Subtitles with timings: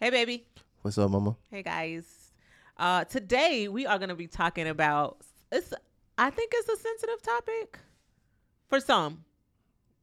[0.00, 0.44] Hey, baby.
[0.82, 1.36] What's up, mama?
[1.50, 2.04] Hey, guys.
[2.76, 5.18] Uh, today we are going to be talking about.
[5.50, 5.72] It's.
[6.18, 7.78] I think it's a sensitive topic
[8.68, 9.24] for some.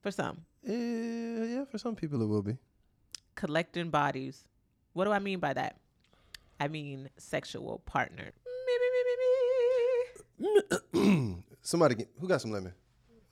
[0.02, 1.65] For some, Yeah, yeah.
[1.65, 2.55] For some people, it will be.
[3.36, 4.46] collecting bodies.
[4.94, 5.76] What do I mean by that?
[6.60, 8.24] I mean sexual partner.
[8.24, 10.47] Me, me, me,
[10.96, 11.35] me, me.
[11.62, 12.74] Somebody, get, who got some lemon?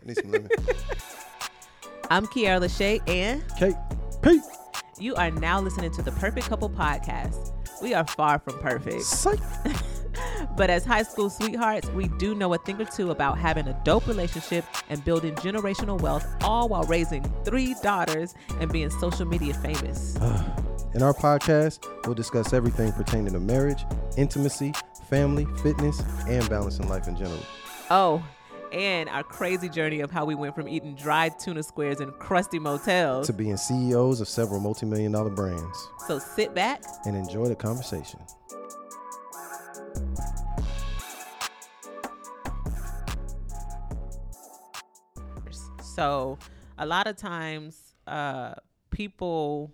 [0.04, 0.50] I need some lemon.
[2.12, 3.76] I'm Keaira LaShae, and Kate,
[4.22, 4.42] Pete,
[5.00, 7.54] you are now listening to the Perfect Couple Podcast.
[7.82, 9.04] We are far from perfect.
[9.04, 9.40] psych.
[10.56, 13.80] But as high school sweethearts, we do know a thing or two about having a
[13.84, 19.54] dope relationship and building generational wealth, all while raising three daughters and being social media
[19.54, 20.16] famous.
[20.96, 23.86] In our podcast, we'll discuss everything pertaining to marriage,
[24.18, 24.74] intimacy,
[25.08, 27.44] family, fitness, and balancing life in general.
[27.92, 28.24] Oh,
[28.72, 32.60] and our crazy journey of how we went from eating dried tuna squares in crusty
[32.60, 33.28] motels.
[33.28, 36.84] To being CEOs of several multi-million dollar brands So sit back.
[37.06, 38.20] and enjoy the conversation.
[45.80, 46.38] So
[46.78, 48.54] a lot of times, uh,
[48.92, 49.72] people,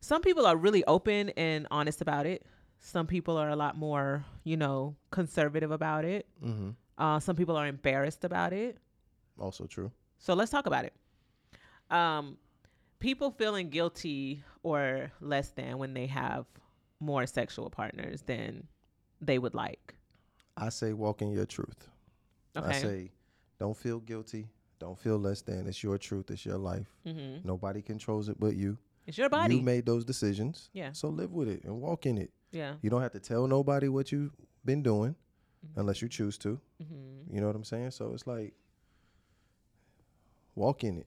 [0.00, 2.44] some people are really open and honest about it.
[2.80, 6.26] Some people are a lot more, you know, conservative about it.
[6.44, 6.70] Mm-hmm.
[6.98, 8.78] Uh, some people are embarrassed about it.
[9.38, 9.90] Also true.
[10.18, 10.94] So let's talk about it.
[11.90, 12.38] Um,
[12.98, 16.46] people feeling guilty or less than when they have
[17.00, 18.66] more sexual partners than
[19.20, 19.94] they would like.
[20.56, 21.88] I say walk in your truth.
[22.56, 22.66] Okay.
[22.66, 23.12] I say
[23.58, 24.48] don't feel guilty.
[24.78, 25.66] Don't feel less than.
[25.66, 26.30] It's your truth.
[26.30, 26.86] It's your life.
[27.04, 28.78] hmm Nobody controls it but you.
[29.06, 29.56] It's your body.
[29.56, 30.70] You made those decisions.
[30.72, 30.92] Yeah.
[30.92, 32.30] So live with it and walk in it.
[32.52, 32.74] yeah.
[32.82, 35.14] You don't have to tell nobody what you've been doing
[35.74, 36.60] unless you choose to.
[36.78, 37.90] hmm You know what I'm saying?
[37.90, 38.54] So it's like
[40.54, 41.06] walk in it.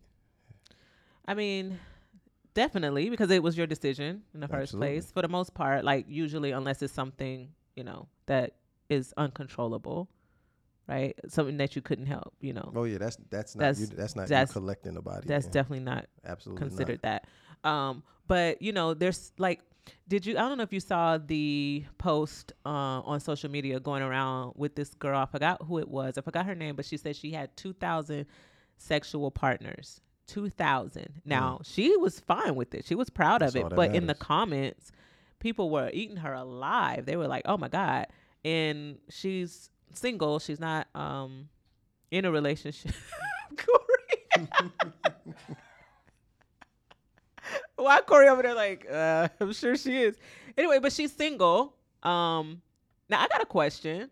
[1.25, 1.79] I mean,
[2.53, 4.87] definitely because it was your decision in the first Absolutely.
[4.99, 5.11] place.
[5.11, 8.53] For the most part, like usually, unless it's something you know that
[8.89, 10.09] is uncontrollable,
[10.87, 11.15] right?
[11.27, 12.33] Something that you couldn't help.
[12.41, 15.01] You know, Oh yeah, that's that's not That's- you, that's not that's- you collecting the
[15.01, 15.27] body.
[15.27, 15.53] that's man.
[15.53, 17.27] definitely not absolutely considered that.
[17.63, 19.61] Um, but you know, there's like,
[20.07, 20.37] did you?
[20.37, 24.75] I don't know if you saw the post uh, on social media going around with
[24.75, 25.19] this girl.
[25.19, 26.17] I forgot who it was.
[26.17, 28.25] I forgot her name, but she said she had two thousand
[28.77, 30.01] sexual partners.
[30.27, 31.21] Two thousand.
[31.25, 32.85] Now she was fine with it.
[32.85, 33.75] She was proud of That's all it.
[33.75, 34.91] But in the comments,
[35.39, 37.05] people were eating her alive.
[37.05, 38.07] They were like, "Oh my god!"
[38.43, 40.39] And she's single.
[40.39, 41.49] She's not um
[42.11, 42.93] in a relationship.
[47.79, 50.17] Why Corey over there like, uh, I'm sure she is.
[50.57, 51.75] Anyway, but she's single.
[52.03, 52.61] Um
[53.09, 54.09] now I got a question.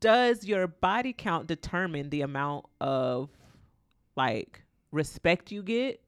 [0.00, 3.30] Does your body count determine the amount of
[4.16, 4.62] like
[4.92, 6.00] respect you get?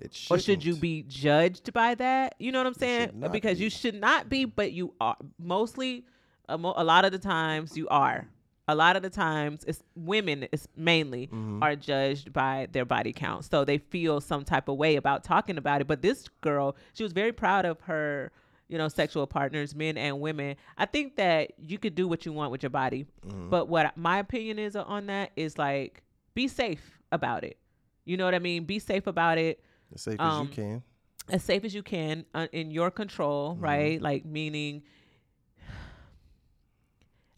[0.00, 2.34] It Or should you be judged by that?
[2.38, 3.24] You know what I'm saying?
[3.30, 3.64] Because be.
[3.64, 5.16] you should not be, but you are.
[5.38, 6.04] Mostly,
[6.48, 8.26] a, mo- a lot of the times, you are.
[8.66, 11.62] A lot of the times, it's women, it's mainly Mhm.
[11.62, 15.58] are judged by their body count, so they feel some type of way about talking
[15.58, 15.86] about it.
[15.86, 18.32] But this girl, she was very proud of her,
[18.68, 20.56] you know, sexual partners, men and women.
[20.78, 23.50] I think that you could do what you want with your body, Mhm.
[23.50, 26.02] but what my opinion is on that is like,
[26.32, 27.58] be safe about it.
[28.06, 28.64] You know what I mean?
[28.64, 29.62] Be safe about it
[29.94, 30.82] as safe um, as you can.
[31.28, 33.62] as safe as you can uh, in your control, Mhm.
[33.62, 34.00] right?
[34.02, 34.82] Like meaning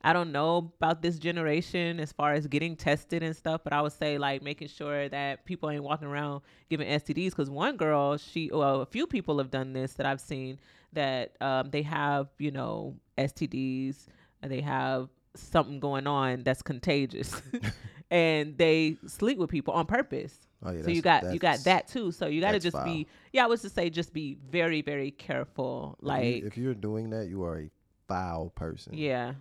[0.07, 3.83] I don't know about this generation as far as getting tested and stuff, but I
[3.83, 7.31] would say like making sure that people ain't walking around giving STDs.
[7.31, 10.59] Because one girl, she, well, a few people have done this that I've seen
[10.93, 14.07] that um, they have, you know, STDs
[14.43, 17.43] and they have something going on that's contagious,
[18.11, 20.83] and they sleep with people on purpose Oh yeah.
[20.83, 22.13] so you got you got that too.
[22.13, 22.85] So you got to just foul.
[22.85, 23.45] be yeah.
[23.45, 25.97] I was to say just be very very careful.
[25.99, 27.71] if you- Like if you're doing that, you are a
[28.09, 28.95] foul person.
[28.97, 29.35] yeah,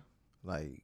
[0.46, 0.82] Like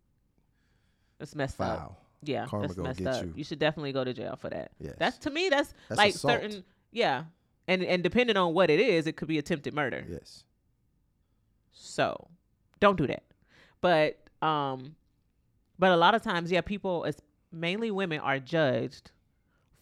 [1.20, 1.98] it's messed up.
[2.24, 3.24] Yeah, Karma that's messed get up.
[3.24, 3.32] you.
[3.36, 4.72] You should definitely go to jail for that.
[4.78, 4.94] Yes.
[4.98, 5.48] That's to me.
[5.48, 6.34] That's, That's like assault.
[6.34, 7.24] certain yeah,
[7.68, 10.04] and and depending on what it is, it could be attempted murder.
[10.08, 10.44] yes.
[11.72, 12.28] So
[12.80, 13.22] don't do that.
[13.80, 14.94] But um,
[15.78, 17.20] but a lot of times, yeah, people, it's
[17.50, 19.10] mainly women, are judged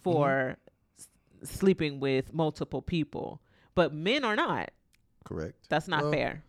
[0.03, 0.57] for
[0.99, 1.09] s-
[1.45, 3.41] sleeping with multiple people,
[3.75, 4.71] but men are not.
[5.25, 5.69] Correct.
[5.69, 6.43] That's not Well, fair.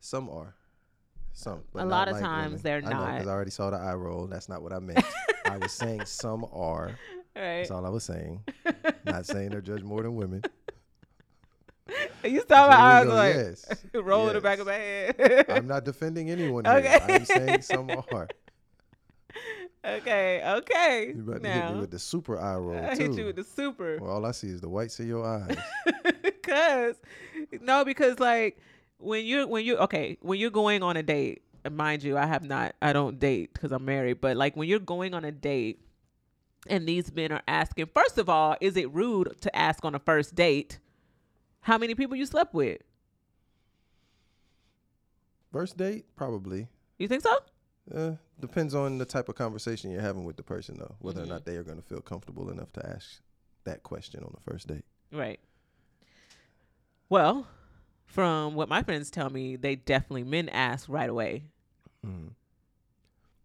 [0.00, 0.54] Some are.
[1.38, 1.60] Some.
[1.76, 2.82] A lot of like times women.
[2.82, 3.12] they're I not.
[3.12, 4.26] because I already saw the eye roll.
[4.26, 5.04] That's not what I meant.
[5.44, 6.98] I was saying some are.
[7.36, 7.58] Right.
[7.58, 8.42] That's all I was saying.
[9.04, 10.42] Not saying they're judged more than women.
[12.24, 13.14] you saw my eyes go.
[13.14, 13.84] like yes.
[13.94, 15.46] roll in the back of my head.
[15.48, 16.74] I'm not defending anyone here.
[16.74, 16.98] Okay.
[17.08, 18.28] I'm saying some are.
[19.84, 21.12] okay, okay.
[21.14, 23.04] You about to now, hit me with the super eye roll I too.
[23.04, 23.98] hit you with the super.
[24.00, 25.56] well, all I see is the whites of your eyes.
[26.42, 26.96] Cause
[27.60, 28.58] no, because like
[28.98, 32.42] when you're when you okay when you're going on a date, mind you, I have
[32.44, 35.80] not I don't date because I'm married, but like when you're going on a date
[36.66, 39.98] and these men are asking, first of all, is it rude to ask on a
[39.98, 40.78] first date
[41.60, 42.78] how many people you slept with?
[45.52, 46.68] First date, probably.
[46.98, 47.36] You think so?
[47.94, 50.94] Uh, depends on the type of conversation you're having with the person, though.
[50.98, 51.24] Whether Mhm.
[51.24, 53.22] or not they are going to feel comfortable enough to ask
[53.64, 54.84] that question on the first date.
[55.10, 55.40] Right.
[57.08, 57.46] Well,
[58.08, 61.44] from what my friends tell me, they definitely men ask right away.
[62.06, 62.30] Mm.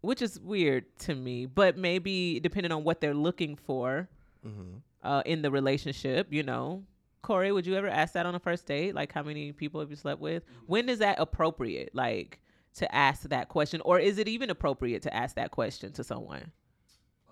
[0.00, 1.46] which is weird to me.
[1.46, 4.08] But maybe depending on what they're looking for
[4.46, 4.76] Mm-hmm.
[5.02, 6.84] uh, in the relationship, you know.
[7.22, 8.94] Corey, would you ever ask that on a first date?
[8.94, 10.42] Like, how many people have you slept with?
[10.66, 11.94] When is that appropriate?
[11.94, 12.40] Like,
[12.74, 16.52] to ask that question, or is it even appropriate to ask that question to someone?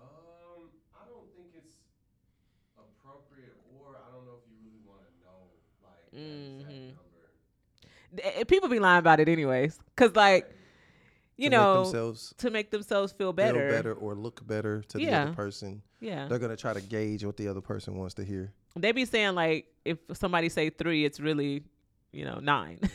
[0.01, 0.65] Um,
[0.95, 1.75] I don't think it's
[2.75, 5.53] appropriate, or I don't know if you really want to know
[5.83, 6.97] like that exact Mhm.
[6.97, 7.29] number.
[7.81, 10.49] Th- eh, Eh, eh, people be lying about it anyways, cause like,
[11.37, 13.69] you to make know, themselves to make themselves feel feel better.
[13.69, 15.81] better or look better to the other person.
[15.99, 18.51] Yeah, They're gonna try to gauge what the other person wants to hear.
[18.75, 21.63] they be saying like, if somebody say three, it's really,
[22.11, 22.79] you know, nine.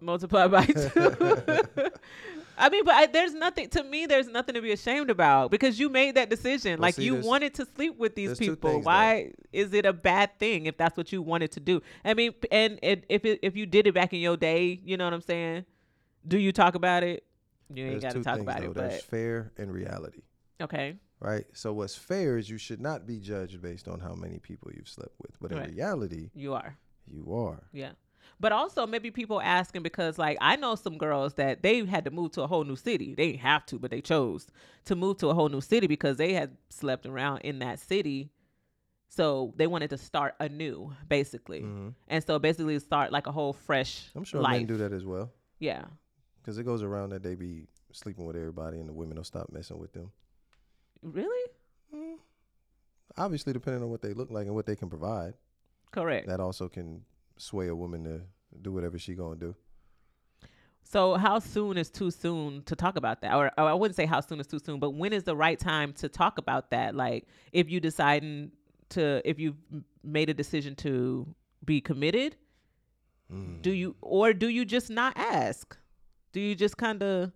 [0.00, 0.90] multiply by two.
[2.60, 4.06] I mean, but I, there's nothing to me.
[4.06, 6.72] There's nothing to be ashamed about because you made that decision.
[6.72, 8.70] Well, like see, you wanted to sleep with these people.
[8.70, 8.90] things, though.
[8.90, 11.80] Why is it a bad thing if that's what you wanted to do?
[12.04, 14.96] I mean, and it, if it, if you did it back in your day, you
[14.96, 15.64] know what I'm saying?
[16.26, 17.24] Do you talk about it?
[17.72, 18.70] You ain't got to talk things about though.
[18.70, 20.22] it, There's but fair and reality,
[20.60, 21.44] okay, right?
[21.52, 24.88] So what's fair is you should not be judged based on how many people you've
[24.88, 26.76] slept with, but in reality, you are.
[27.06, 27.62] you are.
[27.72, 27.92] Yeah.
[28.40, 32.10] But also maybe people asking because like I know some girls that they had to
[32.10, 33.14] move to a whole new city.
[33.14, 34.46] They didn't have to, but they chose
[34.86, 38.30] to move to a whole new city because they had slept around in that city.
[39.08, 41.60] So they wanted to start anew, basically.
[41.62, 41.94] Mhm.
[42.08, 44.52] And so basically start like a whole fresh I'm sure life.
[44.58, 45.84] men do that as well, Yeah.
[46.40, 49.50] because it goes around that they be sleeping with everybody, and the women will stop
[49.50, 50.12] messing with them.
[51.02, 51.50] Really?
[51.92, 52.18] Mm.
[53.18, 55.34] Obviously, depending on what they look like and what they can provide,
[55.90, 56.28] Correct.
[56.28, 57.04] that also can
[57.40, 58.20] sway a woman to
[58.60, 59.54] do whatever she gonna do.
[60.82, 63.34] So how soon is too soon to talk about that?
[63.34, 65.58] Or, or I wouldn't say how soon is too soon, but when is the right
[65.58, 66.94] time to talk about that?
[66.96, 68.50] Like if you deciding
[68.90, 69.56] to if you've
[70.02, 71.34] made a decision to
[71.64, 72.36] be committed,
[73.32, 73.62] Mm.
[73.62, 75.76] do you or do you just not ask?
[76.32, 77.30] Do you just kind of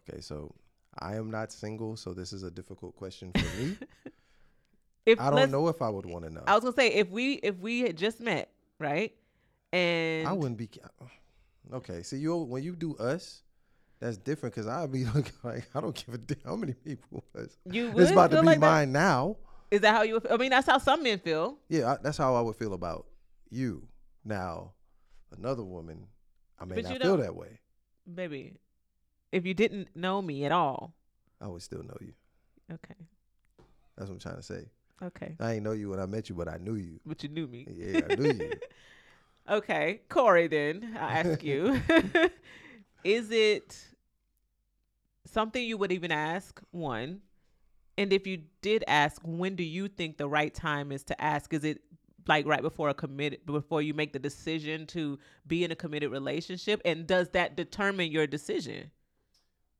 [0.00, 0.52] Okay, so
[0.98, 3.76] I am not single, so this is a difficult question for me.
[5.06, 6.42] if I don't know if I would want to know.
[6.46, 8.50] I was gonna say if we if we had just met,
[8.80, 9.14] right?
[9.72, 10.68] And I wouldn't be.
[11.00, 13.42] Uh, okay, see you when you do us,
[14.00, 17.24] that's different because I'd be looking like I don't give a damn how many people.
[17.34, 18.66] It's, you would it's about to be like that?
[18.66, 19.36] mine now.
[19.70, 20.14] Is that how you?
[20.14, 21.56] would- I mean, that's how some men feel.
[21.68, 23.06] Yeah, I, that's how I would feel about
[23.50, 23.88] you.
[24.24, 24.72] Now,
[25.36, 26.06] another woman,
[26.60, 27.58] I may But not feel that way.
[28.14, 28.58] baby.
[29.32, 30.94] If you didn't know me at all,
[31.40, 32.12] I would still know you.
[32.70, 32.94] okay,
[33.96, 34.66] That's what I'm trying to say.
[35.02, 37.00] okay, I ain't know you when I met you, but I knew you.
[37.06, 37.66] but you knew me.
[37.68, 38.52] Yeah, I knew you.
[39.48, 40.46] Okay, Corey.
[40.48, 41.80] Then I ask you:
[43.04, 43.76] Is it
[45.26, 46.60] something you would even ask?
[46.70, 47.20] One,
[47.98, 51.52] and if you did ask, when do you think the right time is to ask?
[51.54, 51.82] Is it
[52.28, 56.10] like right before a committed before you make the decision to be in a committed
[56.10, 58.90] relationship, and does that determine your decision?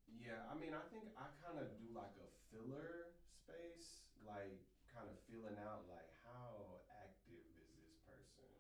[0.06, 4.60] Yeah, I mean, I think I kind of do like a filler space, like
[4.92, 8.54] kind of feeling out like how active is this person?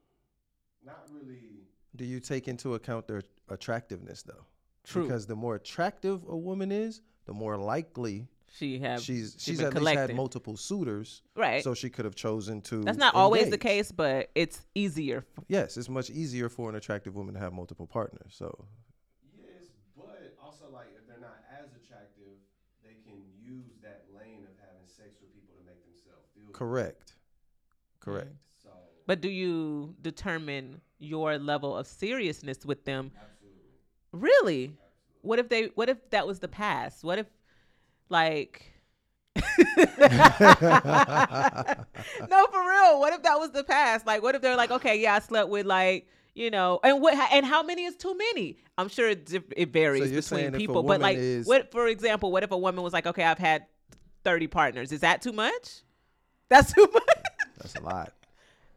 [0.84, 1.38] Not really.
[1.96, 4.44] Do you take into account their attractiveness though?
[4.84, 5.02] True.
[5.02, 9.58] Because the more attractive a woman is, the more likely she have she's she's she's
[9.58, 11.64] been at least had multiple suitors, right.
[11.64, 12.82] so she could have chosen to.
[12.82, 15.24] That's not always the case, but it's easier.
[15.48, 18.34] Yes, it's much easier for an attractive woman to have multiple partners.
[18.36, 18.66] So
[19.40, 22.36] Yes, but also like if they're not as attractive,
[22.82, 26.52] they can use that lane of having sex with people to make themselves feel good.
[26.52, 27.14] correct,
[28.00, 28.28] correct.
[28.28, 28.41] So,
[29.06, 33.10] But do you determine your level of seriousness with them?
[33.14, 33.60] absolutely,
[34.12, 34.64] Really?
[34.64, 34.78] absolutely.
[35.22, 37.04] What if they what if that was the past?
[37.04, 37.26] What if
[38.08, 38.72] like
[39.36, 39.42] No,
[42.50, 43.00] for real.
[43.00, 44.06] What if that was the past?
[44.06, 47.14] Like what if they're like, "Okay, yeah, I slept with like, you know, and what
[47.32, 51.00] and how many is too many?" I'm sure it, it varies you're between people, but
[51.00, 53.66] like is- what for example, what if a woman was like, "Okay, I've had
[54.24, 55.82] 30 partners." Is that too much?
[56.48, 57.04] That's too much.
[57.58, 58.12] That's a lot.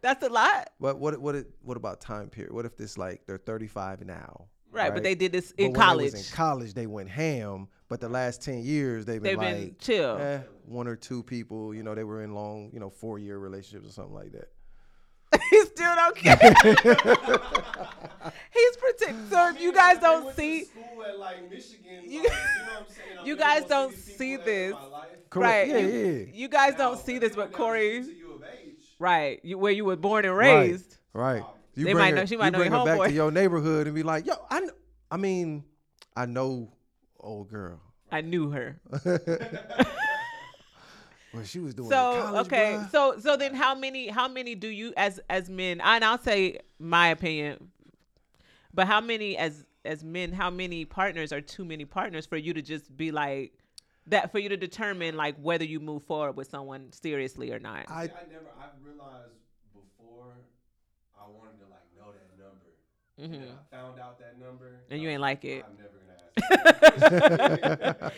[0.05, 0.69] That's a lot.
[0.79, 2.53] But what what it, what about time period?
[2.53, 5.79] What if this like they're 35 now Right, but they did this in But when
[5.79, 6.11] they college.
[6.13, 7.69] was in college, they went ham.
[7.87, 10.17] But the last ten years, they've been They've like been chill.
[10.17, 11.73] eh, one or two people.
[11.73, 14.49] You know, they were in long, you know, four year relationships or something like that.
[15.49, 16.37] he still don't care.
[18.53, 19.29] He's pretend.
[19.29, 20.65] So if you guys don't see,
[21.07, 22.01] at like Michigan.
[22.03, 23.09] You- like, you know what I'm saying?
[23.21, 25.19] I'm you guys don't see people ever in this.
[25.29, 25.71] Correct.
[25.71, 25.81] right?
[25.81, 26.33] Yeah, you, yeah.
[26.33, 28.84] you guys Now, don't see this, they but never Corey, introduced you of age.
[28.99, 29.39] Right?
[29.43, 30.97] You, where you were born and raised.
[31.13, 31.43] Right.
[31.75, 33.13] You They bring might her, know- she might you know bring your her back to
[33.13, 34.71] your neighborhood and be like, yo, I, kn-
[35.11, 35.63] I mean,
[36.15, 36.71] I know
[37.19, 37.79] old girl.
[38.11, 38.79] I knew her.
[41.33, 42.91] Well, she was doing So college, okay, bruh.
[42.91, 45.81] so so then how many how many do you as as men?
[45.81, 47.71] And I'll say my opinion,
[48.73, 50.31] but how many as as men?
[50.31, 53.51] How many partners are too many partners for you to just be like
[54.07, 54.31] that?
[54.31, 57.85] For you to determine like whether you move forward with someone seriously or not.
[57.89, 58.45] I I never.
[58.59, 59.31] I realized
[59.73, 60.33] before
[61.19, 62.69] I wanted to like know that number.
[63.17, 63.39] And Mhm.
[63.39, 64.71] then I found out that number.
[64.89, 65.65] And you I ain't was like it.
[65.65, 66.21] I'm never gonna ask.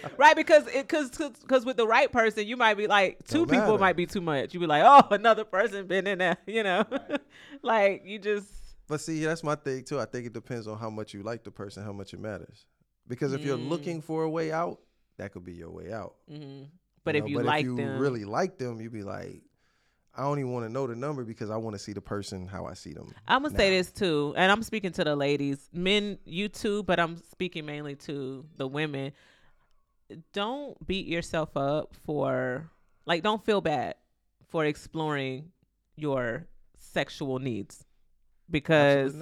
[0.17, 3.50] right because it because because with the right person you might be like 2 Don't
[3.50, 3.77] people matter.
[3.79, 6.84] might be too much you be like oh another person been in there you know
[6.89, 7.22] Right.
[7.62, 8.48] like you just
[8.88, 10.00] But see, that's my thing too.
[10.00, 12.65] I think it depends on how much you like the person, how much it matters.
[13.08, 13.70] Because if you're Mm.
[13.70, 14.79] looking for a way out,
[15.17, 16.15] that could be your way out.
[16.31, 16.67] mhm.
[17.03, 17.24] but know?
[17.24, 19.41] if you but like if you them really like them, you'd be like,
[20.15, 22.47] I don't even want to know the number because I want to see the person
[22.47, 23.13] how I see them.
[23.27, 27.00] I'm gonna say this too, and I'm speaking to the ladies, men, you too, but
[27.00, 29.12] I'm speaking mainly to the women.
[30.33, 32.71] Don't beat yourself up for
[33.05, 33.95] like, don't feel bad
[34.47, 35.51] for exploring
[35.95, 36.47] your
[36.77, 37.86] sexual needs
[38.50, 39.15] because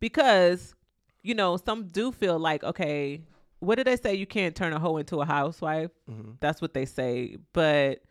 [0.00, 0.74] because
[1.22, 3.20] you know some do feel like okay,
[3.60, 4.14] what did they say?
[4.14, 5.90] You can't turn a hoe into a housewife.
[6.10, 6.36] Mhm.
[6.40, 8.02] That's what they say, but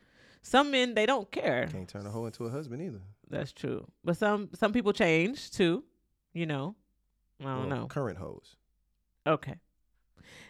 [0.41, 1.67] some men they don't care.
[1.67, 3.01] Can't turn a hoe into a husband either.
[3.29, 3.87] That's true.
[4.03, 5.83] But some some people change too,
[6.33, 6.75] you know.
[7.39, 7.87] I don't Well, know.
[7.87, 8.55] Current hoes.
[9.25, 9.55] Okay.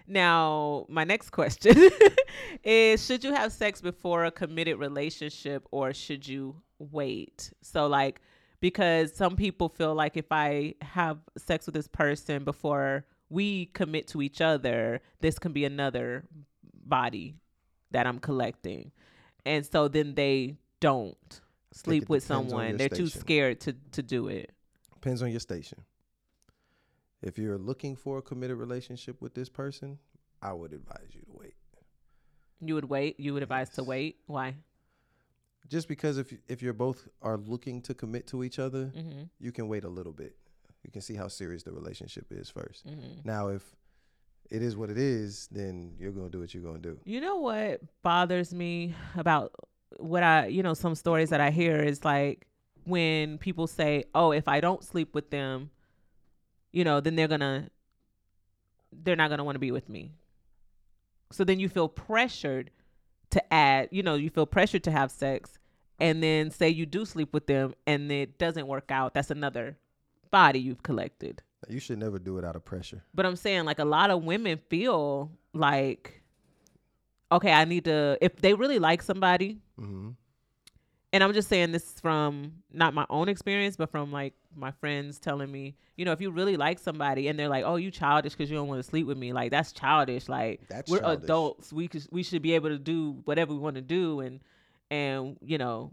[0.08, 1.76] Now, my next question
[2.64, 7.52] is should you have sex before a committed relationship or should you wait?
[7.62, 8.22] So like
[8.60, 14.08] because some people feel like if I have sex with this person before we commit
[14.14, 16.24] to each other, this can be another
[16.86, 17.36] body
[17.92, 18.92] that I'm collecting.
[19.46, 22.78] And so then they don't sleep with someone.
[22.78, 24.52] They're too scared to to do it.
[24.94, 25.80] Depends on your station.
[27.22, 29.98] If you're looking for a committed relationship with this person,
[30.42, 31.56] I would advise you to wait.
[32.60, 33.20] You would wait.
[33.20, 34.18] You would advise to wait.
[34.28, 34.56] Why?
[35.70, 39.24] Just because if if you're both are looking to commit to each other, Mm-hmm.
[39.40, 40.36] you can wait a little bit.
[40.84, 42.86] You can see how serious the relationship is first.
[42.86, 43.22] Mm-hmm.
[43.24, 43.64] Now, if
[44.50, 47.00] it is what it is, then you're gonna do what you're gonna do.
[47.06, 49.54] You know what bothers me about
[49.98, 52.48] what I, you know, some stories that I hear is like
[52.86, 55.72] when people say, "Oh, if I don't sleep with them,
[56.72, 57.70] you know, then they're gonna,
[58.92, 60.12] they're not gonna want to be with me."
[61.32, 62.70] So then you feel pressured
[63.32, 65.58] to add, you know, you feel pressured to have sex,
[66.00, 69.14] and then say you do sleep with them, and it doesn't work out.
[69.14, 69.78] That's another
[70.34, 71.42] body you've collected.
[71.70, 73.04] You should never do it out of pressure.
[73.14, 76.24] But I'm saying like a lot of women feel like,
[77.32, 80.10] okay, I need to if they really like somebody, hmm
[81.14, 85.20] and I'm just saying this from not my own experience, but from like my friends
[85.20, 88.34] telling me, you know, if you really like somebody and they're like, oh, you childish
[88.34, 90.28] because you don't want to sleep with me, like that's childish.
[90.28, 91.26] Like That's we're childish.
[91.26, 94.40] adults, we could, we should be able to do whatever we want to do, and
[94.90, 95.92] and you know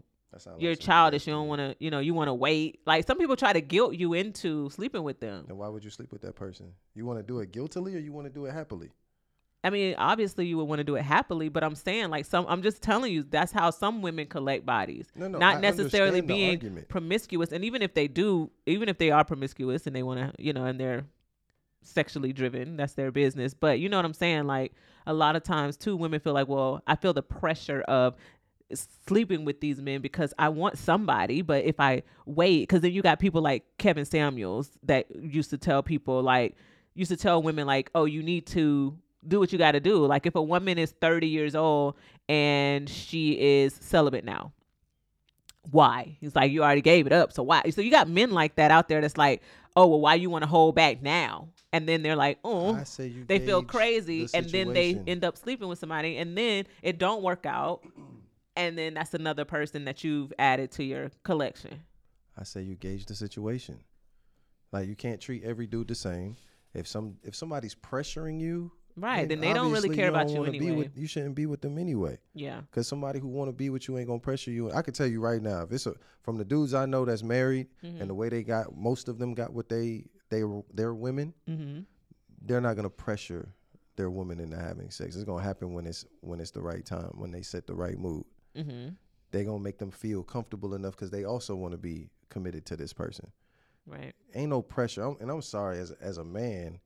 [0.59, 1.27] You're some childish.
[1.27, 2.79] You don't want to, you know, you want to wait.
[2.85, 5.45] Like some people try to guilt you into sleeping with them.
[5.49, 6.67] And why would you sleep with that person?
[6.95, 8.91] You want to do it guiltily or you want to do it happily?
[9.63, 12.45] I mean, obviously you would want to do it happily, but I'm saying like some
[12.49, 15.07] I'm just telling you that's how some women collect bodies.
[15.15, 16.89] No, no, Not I necessarily being argument.
[16.89, 17.51] promiscuous.
[17.51, 20.53] And even if they do, even if they are promiscuous and they want to, you
[20.53, 21.05] know, and they're
[21.83, 23.53] sexually driven, that's their business.
[23.53, 24.45] But you know what I'm saying?
[24.47, 24.73] Like
[25.05, 28.15] a lot of times too women feel like, well, I feel the pressure of
[28.75, 33.01] sleeping with these men because I want somebody, but if I wait, because then you
[33.01, 36.55] got people like Kevin Samuels that used to tell people like
[36.93, 38.97] used to tell women like, oh, you need to
[39.27, 40.05] do what you got to do.
[40.05, 41.95] Like if a woman is 30 years old
[42.27, 44.51] and she is celibate now,
[45.69, 46.17] why?
[46.19, 47.69] He's like, you already gave it up, so why?
[47.69, 49.41] So you got men like that out there that's like,
[49.75, 51.49] oh, well, why you want to hold back now?
[51.71, 54.99] And then they're like, oh, I say you they feel crazy, the and then they
[55.07, 57.81] end up sleeping with somebody, and then it don't work out,
[58.61, 61.81] and then that's another person that you've added to your collection.
[62.37, 63.79] I say you gauge the situation.
[64.71, 66.37] Like you can't treat every dude the same.
[66.73, 69.27] If some if somebody's pressuring you, Right?
[69.27, 70.75] Then they don't really care about don't you wanna be anyway.
[70.83, 72.17] with- you shouldn't be with them anyway.
[72.33, 72.61] Yeah.
[72.71, 74.69] Cause somebody who want to be with you ain't gonna pressure you.
[74.71, 77.23] I can tell you right now, if it's a, from the dudes I know that's
[77.23, 78.01] married Mm-hmm.
[78.01, 81.33] and the way they got, most of them got what they they they're women.
[81.49, 81.81] Mm-hmm.
[82.43, 83.49] they're not gonna pressure
[83.97, 85.15] their woman into having sex.
[85.15, 87.97] It's gonna happen when it's when it's the right time, when they set the right
[87.97, 88.25] mood.
[88.55, 88.89] Mm-hmm.
[89.31, 92.75] They're gonna make them feel comfortable enough because they also want to be committed to
[92.75, 93.31] this person.
[93.85, 94.13] Right.
[94.35, 95.03] Ain't no pressure.
[95.03, 96.79] I'm, and I'm sorry, as as a man,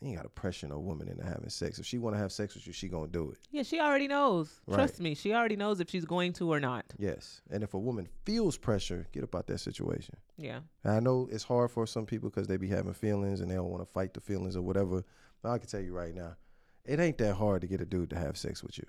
[0.00, 1.78] you ain't gotta pressure no woman into having sex.
[1.78, 3.38] If she wanna have sex with you, she gonna do it.
[3.50, 4.60] Yeah, she already knows.
[4.66, 4.76] Right.
[4.76, 6.84] Trust me, she already knows if she's going to or not.
[6.98, 7.42] Yes.
[7.50, 10.16] And if a woman feels pressure, get about that situation.
[10.36, 10.60] Yeah.
[10.84, 13.56] And I know it's hard for some people because they be having feelings and they
[13.56, 15.04] don't want to fight the feelings or whatever.
[15.42, 16.36] But I can tell you right now,
[16.84, 18.86] it ain't that hard to get a dude to have sex with you.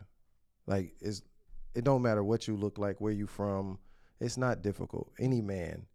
[0.67, 1.23] Like it's,
[1.77, 3.77] it don't matter what you look like, where you from.
[4.19, 5.11] It's not difficult.
[5.19, 5.85] Any man,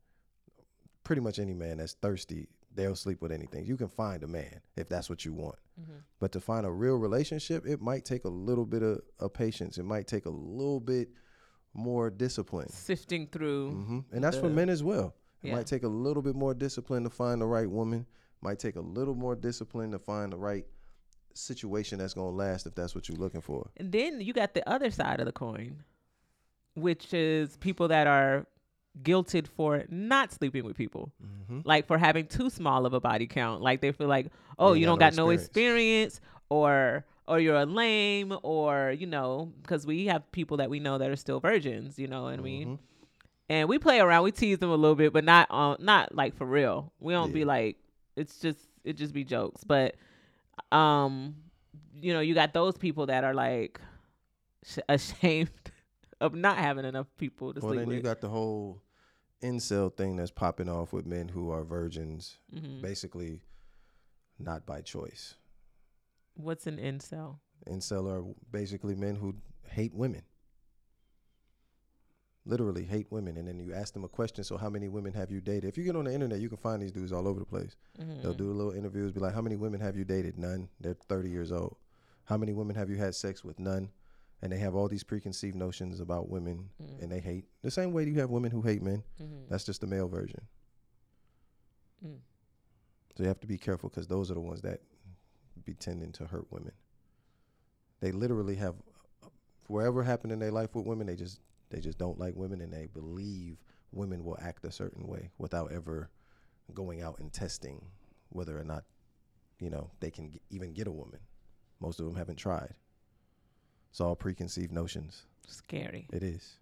[1.02, 3.66] pretty much any man that's thirsty, they'll sleep with anything.
[3.66, 5.56] You can find a man if that's what you want.
[5.80, 5.98] Mm-hmm.
[6.20, 9.76] But to find a real relationship, it might take a little bit of, of patience.
[9.78, 11.08] It might take a little bit
[11.74, 12.68] more discipline.
[12.68, 13.70] Sifting through.
[13.72, 15.14] hmm And that's for men as well.
[15.42, 15.56] It Yeah.
[15.56, 18.06] might take a little bit more discipline to find the right woman.
[18.40, 20.64] Might take a little more discipline to find the right
[21.34, 23.68] situation that's gonna last if that's what you're looking for.
[23.76, 25.82] And then you got the other side of the coin,
[26.74, 28.46] which is people that are
[29.02, 31.60] guilted for not sleeping with people, Mm-hmm.
[31.64, 33.62] like for having too small of a body count.
[33.62, 34.26] Like they feel like,
[34.58, 36.16] oh, ain't you don't no got no experience.
[36.16, 36.20] experience,
[36.50, 40.98] or or you're a lame, or you know, because we have people that we know
[40.98, 42.68] that are still virgins, you know what I mean?
[42.68, 42.78] Mhm.
[43.48, 46.34] And we play around, we tease them a little bit, but not on, not like
[46.36, 46.92] for real.
[47.00, 47.76] We don't be like,
[48.16, 49.94] it's just it just be jokes, but
[50.70, 51.36] um,
[51.94, 53.80] you know, you got those people that are like
[54.64, 55.50] sh- ashamed
[56.20, 57.96] of not having enough people to Well, sleep then with.
[57.96, 58.80] you got the whole
[59.42, 62.80] incel thing that's popping off with men who are virgins, Mhm.
[62.80, 63.42] basically
[64.38, 65.34] not by choice.
[66.34, 67.38] What's an incel?
[67.68, 69.34] Incel are basically men who
[69.68, 70.22] hate women.
[72.44, 73.36] Literally hate women.
[73.36, 75.64] And then you ask them a question, so how many women have you dated?
[75.66, 77.76] If you get on the internet, you can find these dudes all over the place.
[77.96, 78.36] They'll Mhm.
[78.36, 80.38] do little interviews, be like, How many women have you dated?
[80.38, 80.68] None.
[80.80, 81.76] They're 30 years old.
[82.24, 83.58] How many women have you had sex with?
[83.60, 83.90] None.
[84.40, 87.02] And they have all these preconceived notions about women Mm.
[87.02, 87.46] and they hate.
[87.62, 89.04] The same way you have women who hate men.
[89.20, 89.46] Mhm.
[89.48, 90.48] That's just the male version.
[92.04, 92.18] Mm.
[93.16, 94.80] So you have to be careful because those are the ones that
[95.64, 96.72] be tending to hurt women.
[98.00, 98.74] They literally have
[99.68, 101.38] wherever happened in their life with women, they just
[101.72, 103.56] they just don't like women and they believe
[103.92, 106.10] women will act a certain way without ever
[106.74, 107.84] going out and testing
[108.28, 108.84] whether or not
[109.58, 111.18] you know they can g- even get a woman.
[111.80, 112.74] Most of them haven't tried.
[113.90, 115.22] It's all preconceived notions.
[115.48, 116.06] Scary.
[116.12, 116.56] It is.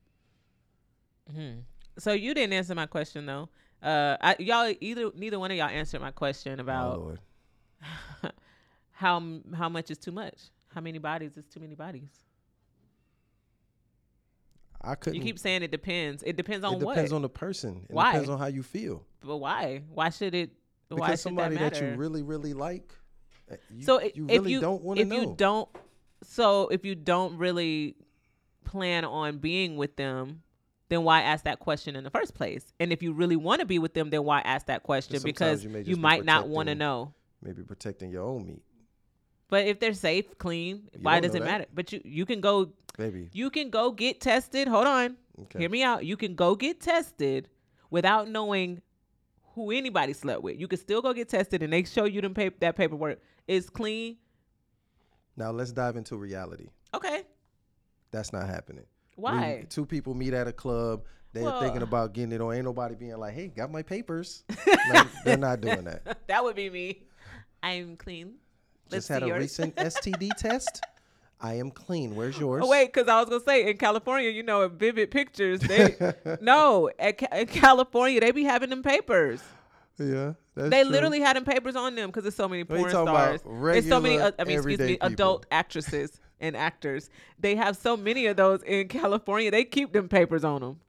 [1.32, 1.58] hmm
[1.98, 3.48] So you didn't answer my question though.
[3.82, 7.20] Uh, I, y'all either neither one of y'all answered my question Oh about Lord.
[8.92, 10.50] how how much is too much.
[10.74, 12.10] How many bodies is too many bodies?
[14.82, 15.18] I couldn't.
[15.18, 16.22] You keep saying it depends.
[16.22, 17.16] It depends on what it depends what.
[17.16, 17.86] on the person.
[17.88, 18.12] It Why?
[18.12, 19.04] depends on how you feel.
[19.20, 19.82] but why?
[19.92, 20.50] Why should it?
[20.88, 22.94] why Because should somebody that, that, you really, really like,
[23.50, 25.16] uh, you, so you if really you don't want to know.
[25.16, 25.68] if you don't,
[26.24, 27.96] so if you don't really
[28.64, 30.42] plan on being with them,
[30.88, 32.72] then why ask that question in the first place?
[32.80, 35.20] And if you really want to be with them, then why ask that question?
[35.22, 37.14] Because you you, be might not want to know.
[37.42, 38.62] Maybe protecting your own meat,
[39.50, 41.44] But if they're safe, clean, You why does it that.
[41.44, 41.66] matter?
[41.74, 43.28] But you you can go baby.
[43.32, 44.68] you can go get tested.
[44.68, 45.16] Hold on.
[45.42, 45.58] Okay.
[45.60, 46.04] Hear me out.
[46.06, 47.48] You can go get tested
[47.90, 48.80] without knowing
[49.54, 50.58] who anybody slept with.
[50.60, 53.68] You can still go get tested and they show you them pap- that paperwork is
[53.68, 54.16] clean.
[55.36, 56.68] Now let's dive into reality.
[56.94, 57.24] Okay.
[58.10, 58.84] That's not happening.
[59.16, 59.66] We- Why?
[59.68, 61.04] two people meet at a club.
[61.32, 62.54] They're Well- thinking about getting it on.
[62.54, 64.44] Ain't nobody being like, "Hey, got my papers."
[64.92, 66.18] like, they're not doing that.
[66.28, 67.02] that would be me.
[67.62, 68.34] I'm clean.
[68.90, 69.40] Let's Just had a yours.
[69.40, 70.82] recent STD test.
[71.40, 72.14] I am clean.
[72.16, 72.62] Where's yours?
[72.64, 75.96] Oh wait, because I was gonna say in California, you know, at Vivid Pictures, they
[76.40, 79.40] no at Ca- in California they be having them papers.
[79.98, 80.90] Yeah, that's they true.
[80.90, 83.40] literally had them papers on them because there's so many porn stars.
[83.44, 84.18] There's so many.
[84.18, 87.08] Uh, I mean, excuse me, adult actresses and actors.
[87.38, 89.50] They have so many of those in California.
[89.50, 90.80] They keep them papers on them.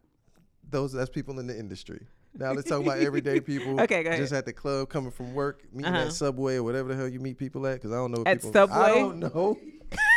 [0.69, 2.07] those that's people in the industry.
[2.37, 3.79] Now let's talk about everyday people.
[3.81, 4.21] Okay, go ahead.
[4.21, 6.05] Just at the club, coming from work, meeting Uh-huh.
[6.07, 7.75] at Subway or whatever the hell you meet people at.
[7.75, 8.23] Because I don't know.
[8.25, 8.75] At people, Subway?
[8.77, 9.57] I don't know.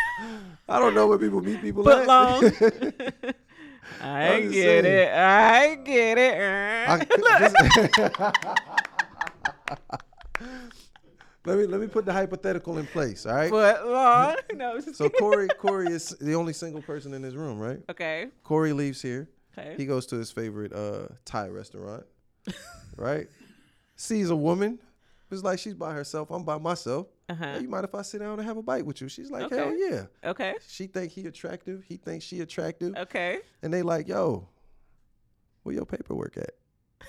[0.68, 2.06] I don't know where people meet people Foot at.
[2.06, 2.44] long.
[4.00, 4.84] I get saying.
[4.86, 5.12] it.
[5.12, 6.88] I get it.
[6.88, 8.18] I just-
[11.46, 13.26] let me let me put the hypothetical in place.
[13.26, 13.50] All right.
[13.50, 14.36] Foot long.
[14.54, 14.80] No.
[14.80, 15.10] So.
[15.10, 17.80] Corey Corey is the only single person in this room, right?
[17.90, 18.28] Okay.
[18.42, 19.28] Corey leaves here.
[19.56, 19.74] Okay.
[19.76, 22.04] He goes to his favorite uh, Thai restaurant,
[22.96, 23.28] right?
[23.96, 24.78] Sees a woman.
[25.30, 26.30] It's like she's by herself.
[26.30, 27.08] I'm by myself.
[27.28, 27.44] Uh-huh.
[27.54, 29.08] Hey, you mind if I sit down and have a bite with you?
[29.08, 29.56] She's like, Okay.
[29.56, 30.04] hell yeah.
[30.30, 30.54] Okay.
[30.68, 31.82] She think he attractive.
[31.88, 32.94] He thinks she attractive.
[32.96, 33.40] Okay.
[33.62, 34.46] And they like, yo,
[35.62, 36.50] where your paperwork at?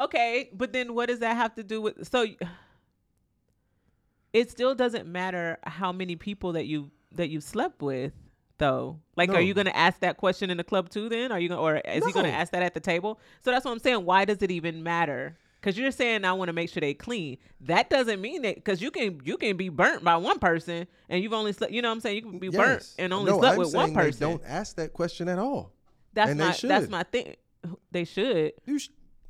[0.00, 0.48] Okay.
[0.54, 2.08] But then what does that have to do with?
[2.08, 2.26] So
[4.32, 8.12] it still doesn't matter how many people that you that you slept with
[8.62, 9.00] though.
[9.16, 9.36] Like No.
[9.36, 11.32] are you going to ask that question in the club too then?
[11.32, 13.18] Are you going or is he going to ask that at the table?
[13.44, 14.04] So that's what i'm saying.
[14.04, 15.36] Why does it even matter?
[15.60, 17.38] Because you're saying i want to make sure they clean.
[17.60, 21.22] That doesn't mean that because you can you can be burnt by one person and
[21.22, 22.16] you've only slept you know what i'm saying?
[22.16, 24.28] You can be burnt and only no, slept I'm with one person.
[24.30, 25.72] Don't ask that question at all.
[26.14, 27.34] that's and they my that's my thing.
[27.92, 28.52] They should.
[28.66, 28.88] You, sh-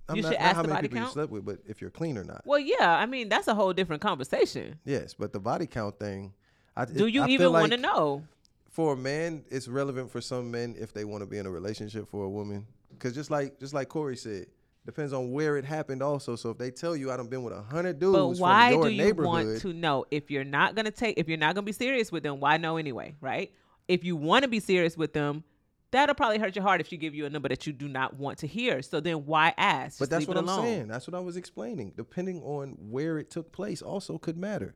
[0.09, 1.81] I'm You not, should not ask how many body people you slept with, but if
[1.81, 2.42] you're clean or not.
[2.45, 4.79] well yeah i mean that's a whole different conversation.
[4.85, 6.33] Yes, but the body count thing.
[6.77, 8.25] I, do you I even want to know
[8.73, 11.51] For a man, it's relevant for some men if they want to be in a
[11.51, 12.67] relationship for a woman.
[12.91, 14.47] Because just like just like Corey said,
[14.87, 16.03] depends on where it happened.
[16.03, 18.71] Also, so if they tell you I done been with a hundred dudes But why
[18.71, 21.73] do you want to know if you're not gonna take if you're not gonna be
[21.73, 22.41] serious with them?
[22.41, 23.53] Why know anyway, right?
[23.89, 25.45] If you want to be serious with them,
[25.91, 28.17] that'll probably hurt your heart if she give you a number that you do not
[28.17, 28.81] want to hear.
[28.81, 29.99] So then why ask?
[29.99, 30.65] But Just that's what I'm alone.
[30.65, 30.89] saying.
[30.89, 31.93] That's what I was explaining.
[31.95, 34.75] Depending on where it took place, also could matter.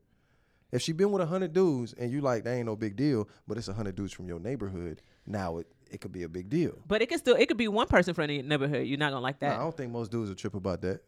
[0.73, 3.29] If she been with a hundred dudes and you like, that ain't no big deal,
[3.47, 6.49] but it's a hundred dudes from your neighborhood, now it, it could be a big
[6.51, 6.77] deal.
[6.89, 8.87] But it could still it could be one person from the neighborhood.
[8.87, 9.57] You're not gonna like Nah, that.
[9.61, 11.01] I don't think most dudes would trip about that.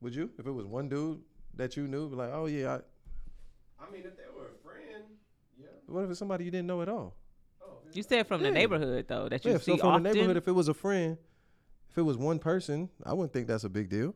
[0.00, 0.30] Would you?
[0.38, 1.20] If it was one dude
[1.54, 2.78] that you knew, be like, oh yeah,
[3.80, 5.04] I, I mean, if they were a friend,
[5.58, 5.66] yeah.
[5.86, 7.14] what if it's somebody you didn't know at all?
[7.62, 8.48] Oh, you said from Yeah.
[8.48, 10.02] the neighborhood though that you Yeah, see so from often.
[10.02, 11.16] the neighborhood, if it was a friend,
[11.90, 14.14] if it was one person, I wouldn't think that's a big deal.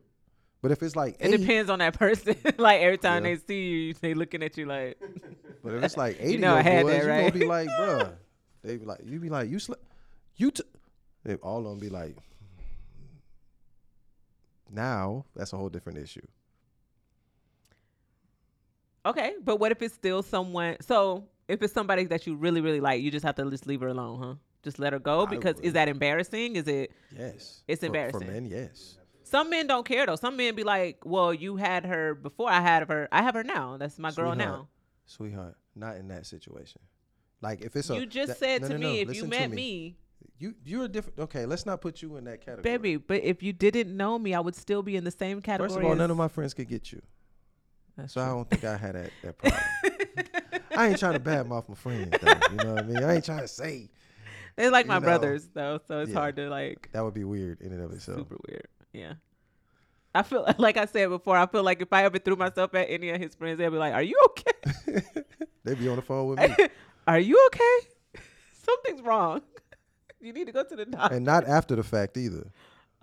[0.61, 2.35] But if it's like it eight, depends on that person.
[2.57, 3.35] like every time Yeah.
[3.35, 4.97] they see you, they looking at you like,
[5.63, 7.19] But if it's like eighty know I had boys, that, you right?
[7.33, 8.13] gonna be like, bruh.
[8.63, 9.83] They be like, you be like, you slept,
[10.35, 10.51] you.
[10.51, 10.63] T-.
[11.23, 12.17] They all of them be like,
[14.69, 16.25] now that's a whole different issue.
[19.05, 20.75] okay, but what if it's still someone?
[20.81, 23.81] So if it's somebody that you really really like, you just have to just leave
[23.81, 24.33] her alone, huh?
[24.61, 26.57] Just let her go because is that embarrassing?
[26.57, 26.91] Is it?
[27.17, 28.19] Yes, It's For- embarrassing.
[28.27, 28.45] for men.
[28.45, 28.97] Yes,
[29.29, 30.15] Some men don't care though.
[30.15, 32.49] Some men be like, "Well, you had her before.
[32.49, 33.07] I had her.
[33.11, 33.77] I have her now.
[33.77, 34.67] That's my girl now."
[35.05, 36.81] sweetheart, not in that situation.
[37.41, 39.25] Like if it's a you just that- said no, to no, me, no, if you
[39.25, 39.97] met me,
[40.37, 41.19] you you're a different.
[41.19, 44.33] Okay, let's not put you in that category, baby, but if you didn't know me,
[44.33, 45.69] I would still be in the same category.
[45.69, 47.01] First of all, none of my friends could get you,
[47.97, 49.61] That's so I don't think I had that that problem.
[50.75, 52.33] I ain't trying to badmouth my friends, though.
[52.51, 53.03] You know what I mean?
[53.03, 53.89] I ain't trying to say
[54.55, 56.17] They're like my know, brothers though, so it's yeah.
[56.17, 58.19] hard to like that would be weird in and of itself.
[58.19, 58.67] super weird.
[58.93, 59.13] Yeah.
[60.13, 61.37] I feel like I said before.
[61.37, 63.77] I feel like if I ever threw myself at any of his friends, they'd be
[63.77, 65.01] like, "Are you okay?
[65.63, 66.67] they'd be on the phone with me,
[67.07, 68.21] Are you okay?
[68.63, 69.41] Something's wrong.
[70.19, 72.51] you need to go to the doctor." and not after the fact either.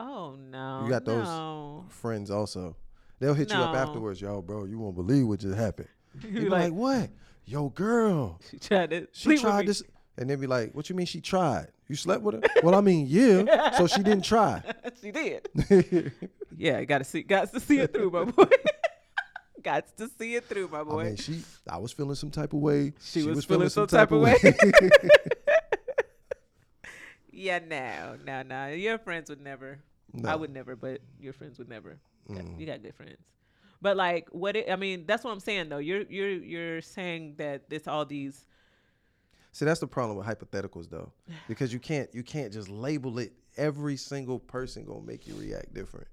[0.00, 1.84] oh no, You got those no.
[1.88, 2.76] friends also.
[3.18, 3.78] They'll hit you up No.
[3.78, 4.64] afterwards, yo, bro.
[4.64, 5.88] You won't believe what just happened.
[6.22, 7.08] You You be like, what?
[7.46, 9.74] Yo, girl, she tried to she tried me.
[10.16, 11.68] This, they'd be like, what you mean she tried?
[11.88, 12.62] You slept with her?
[12.62, 13.72] well, I mean, yeah.
[13.72, 14.62] So she didn't try.
[15.00, 15.48] she did.
[16.58, 18.46] Yeah, got to see, got to see it through, my boy.
[19.62, 21.00] got to see it through, my boy.
[21.00, 21.42] I mean, she.
[21.68, 22.94] I was feeling some type of way.
[23.00, 24.36] She was feeling some type of way.
[27.30, 28.68] yeah, no, no, no.
[28.68, 29.78] Your friends would never.
[30.14, 30.30] No.
[30.30, 31.98] I would never, but your friends would never.
[32.30, 32.58] Mm.
[32.58, 33.18] You got good friends.
[33.82, 34.56] But like, what?
[34.56, 35.78] It, I mean, that's what I'm saying though.
[35.78, 38.46] You're you're you're saying that it's all these.
[39.56, 41.10] See, that's the problem with hypotheticals, though,
[41.48, 43.32] because you can't you can't just label it.
[43.56, 46.08] Every single person gonna make you react different.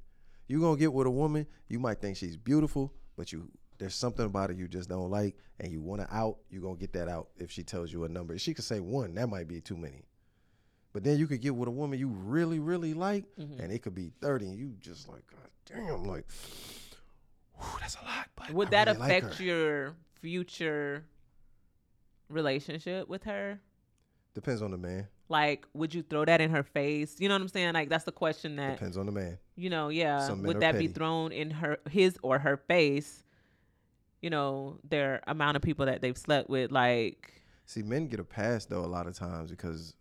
[0.47, 4.25] You gonna get with a woman, you might think she's beautiful, but you there's something
[4.25, 6.37] about her you just don't like, and you want to out.
[6.49, 8.37] You gonna get that out if she tells you a number.
[8.37, 10.05] She could say one, that might be too many.
[10.93, 13.59] But then you could get with a woman you really really like, Mm-hmm.
[13.59, 16.25] and it could be thirty, and you just like, God damn, like,
[17.59, 18.29] whew, that's a lot.
[18.37, 19.43] But Would I that really like affect her.
[19.43, 21.03] your future
[22.29, 23.59] relationship with her?
[24.33, 25.07] Depends on the man.
[25.29, 27.15] Like, would you throw that in her face?
[27.19, 27.73] You know what I'm saying?
[27.73, 29.37] Like, that's the question that Depends on the man.
[29.55, 30.31] you know, yeah.
[30.31, 33.23] Would that be thrown in her his or her face?
[34.21, 37.33] You know, their amount of people that they've slept with, like
[37.65, 39.95] See, men get a pass though a lot of times because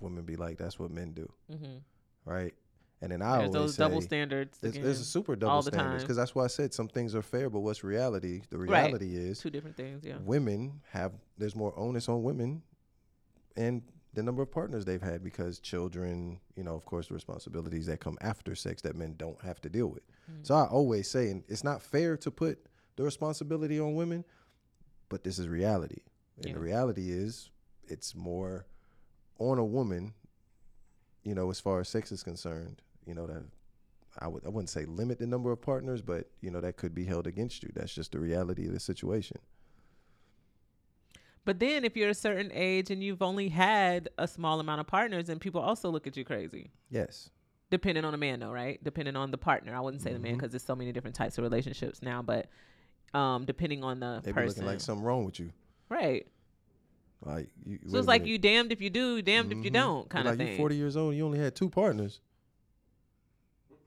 [0.00, 1.80] women be like, "That's what men do," mhm.
[2.24, 2.54] right?
[3.02, 4.58] And then I there's always those say, double standards.
[4.62, 4.88] It's, again.
[4.90, 7.22] it's a super all double the standards because that's why I said some things are
[7.22, 8.42] fair, but what's reality?
[8.48, 8.84] The Right.
[8.84, 10.16] reality is two different things, yeah.
[10.24, 12.62] women have there's more onus on women
[13.56, 13.82] and
[14.14, 18.00] the number of partners they've had because children, you know, of course, the responsibilities that
[18.00, 20.02] come after sex that men don't have to deal with.
[20.32, 20.46] Mm.
[20.46, 22.58] So I always say, and it's not fair to put
[22.96, 24.24] the responsibility on women,
[25.10, 26.00] but this is reality.
[26.38, 26.52] And Yeah.
[26.54, 27.50] the reality is
[27.88, 28.64] it's more
[29.38, 30.14] on a woman,
[31.26, 33.42] you know, as far as sex is concerned, you know, that
[34.20, 36.94] I would I wouldn't say limit the number of partners, but you know, that could
[36.94, 37.70] be held against you.
[37.74, 39.38] That's just the reality of the situation.
[41.44, 44.86] But then, if you're a certain age and you've only had a small amount of
[44.88, 46.70] partners, and people also look at you crazy.
[46.90, 47.30] Yes.
[47.70, 48.82] depending on the man though, right?
[48.82, 49.74] Depending on the partner.
[49.74, 52.46] I wouldn't say the man because there's so many different types of relationships now, but
[53.12, 55.50] um, depending on the They be person, looking like something wrong with you.
[55.88, 56.26] right?
[57.22, 57.78] Like you.
[57.88, 59.74] So it's like you damned if you do, damned if you Mhm.
[59.74, 60.46] don't, kind like of thing.
[60.48, 61.10] Like, you 40 years old.
[61.10, 62.20] and You only had two partners.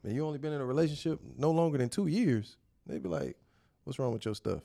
[0.04, 2.58] And you only been in a relationship no longer than two years.
[2.88, 3.38] They'd be like,
[3.84, 4.62] "What's wrong with your stuff?"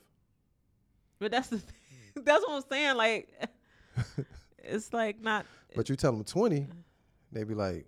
[1.19, 1.75] But that's the thing.
[2.25, 2.97] that's what I'm saying.
[2.97, 3.29] Like,
[4.59, 5.45] it's like not
[5.77, 6.69] But you tell them 20,
[7.33, 7.87] they'd be like,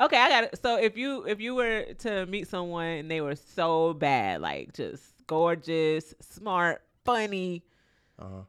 [0.00, 0.16] okay.
[0.18, 0.58] I got it.
[0.62, 4.72] So if you if you were to meet someone and they were so bad, like
[4.72, 7.64] just gorgeous, smart, funny,
[8.18, 8.40] "Uh huh."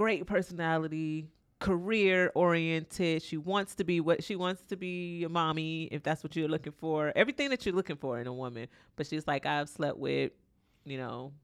[0.00, 3.20] Great personality, career oriented.
[3.22, 6.48] She wants to be what she wants to be a mommy, if that's what you're
[6.48, 7.12] looking for.
[7.14, 8.66] Everything that you're looking for in a woman.
[8.96, 10.32] But she's like, I've slept with,
[10.86, 11.34] you know,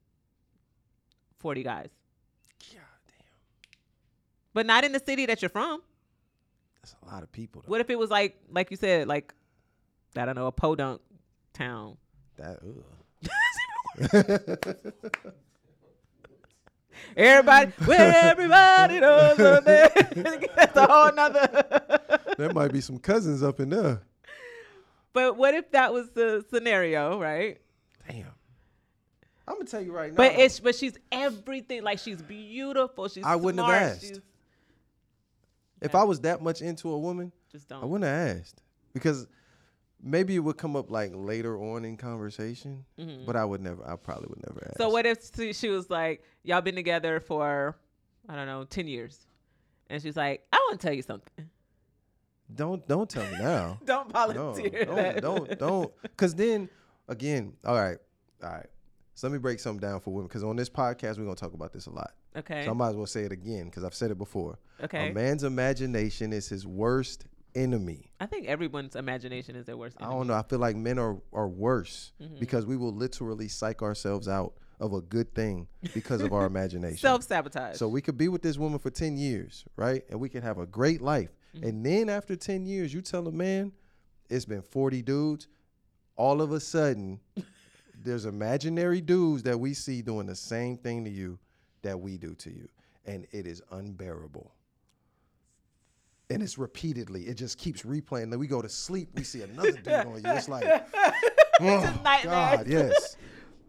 [1.37, 1.89] 40 guys.
[2.73, 3.27] God damn,
[4.55, 5.83] But not in the city that you're from.
[6.81, 7.61] that's a lot of people.
[7.61, 7.69] Though.
[7.69, 9.35] What if it was like, like you said, like,
[10.15, 10.99] I don't know, a podunk
[11.53, 11.97] town?
[12.37, 12.57] That.
[14.01, 15.23] Ugh.
[17.15, 19.89] Everybody, where everybody knows her there.
[20.55, 21.99] That's a whole nother.
[22.37, 24.01] there might be some cousins up in there.
[25.13, 27.59] but what if that was the scenario, right?
[28.07, 28.27] Damn.
[29.47, 30.17] I'm gonna tell you right now.
[30.17, 31.81] But it's but she's everything.
[31.83, 33.07] Like she's beautiful.
[33.07, 34.01] She's I wouldn't have asked.
[34.01, 34.19] she's-
[35.81, 35.95] if.
[35.95, 37.81] I was that much into a woman, just don't.
[37.83, 38.61] I wouldn't have asked
[38.93, 39.27] because
[40.01, 42.85] maybe it would come up like later on in conversation.
[42.99, 43.25] Mhm.
[43.25, 43.87] But I would never.
[43.87, 44.77] I probably would never ask.
[44.77, 45.19] So what if
[45.55, 47.77] she, was like, y'all been together for
[48.29, 49.25] I don't know, ten years,
[49.89, 51.49] and she's like, I want to tell you something.
[52.53, 53.77] Don't don't tell me now.
[53.85, 54.85] Don't no, volunteer.
[54.85, 55.21] don't, that.
[55.21, 56.01] don't, don't.
[56.01, 56.69] Because then,
[57.09, 57.97] again, all right,
[58.41, 58.67] all right.
[59.15, 60.27] So let me break something down for women.
[60.27, 62.11] Because on this podcast, we're gonna talk about this a lot.
[62.37, 62.63] Okay.
[62.63, 64.59] So I might as well say it again because I've said it before.
[64.81, 65.09] okay.
[65.09, 68.11] A man's imagination is his worst enemy.
[68.19, 69.97] I think everyone's imagination is their worst.
[69.99, 70.33] I don't know.
[70.33, 72.39] I feel like men are are worse Mhm.
[72.39, 76.97] because we will literally psych ourselves out of a good thing because of our imagination.
[76.97, 77.77] Self sabotage.
[77.77, 80.03] So we could be with this woman for 10 years, right?
[80.09, 81.31] And we could have a great life.
[81.55, 81.67] Mhm.
[81.67, 83.71] And then after 10 years, you tell a man
[84.29, 85.47] it's been 40 dudes,
[86.15, 87.19] all of a sudden,
[88.03, 91.39] there's imaginary dudes that we see doing the same thing to you
[91.81, 92.67] that we do to you.
[93.05, 94.51] And it is unbearable.
[96.29, 98.31] And it's repeatedly, it just keeps replaying.
[98.31, 100.21] Then we go to sleep, we see another dude on you.
[100.25, 100.65] It's like,
[101.61, 102.01] oh.
[102.23, 103.15] God, yes.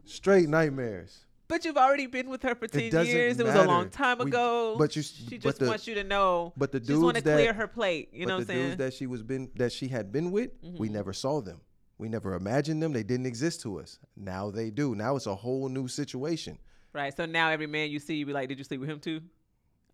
[0.05, 1.25] Straight nightmares.
[1.47, 3.38] But you've already been with her for ten doesn't years.
[3.38, 4.75] It was a long time We- ago.
[4.77, 6.53] but you- she just the- wants you to know.
[6.57, 8.11] But the She just want to clear her plate.
[8.12, 8.59] You know what I'm saying?
[8.59, 10.92] The dudes that she was been that she had been with, we Mhm.
[10.92, 11.61] never saw them.
[11.97, 12.92] We never imagined them.
[12.92, 13.99] They didn't exist to us.
[14.16, 14.94] Now they do.
[14.94, 16.59] Now it's a whole new situation.
[16.92, 17.16] right.
[17.16, 19.21] So now every man you see, you be like, "Did you sleep with him too?"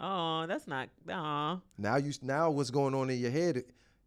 [0.01, 0.89] Oh, that's not.
[1.11, 1.61] Aw.
[1.79, 3.65] Now you now what's going on in your head?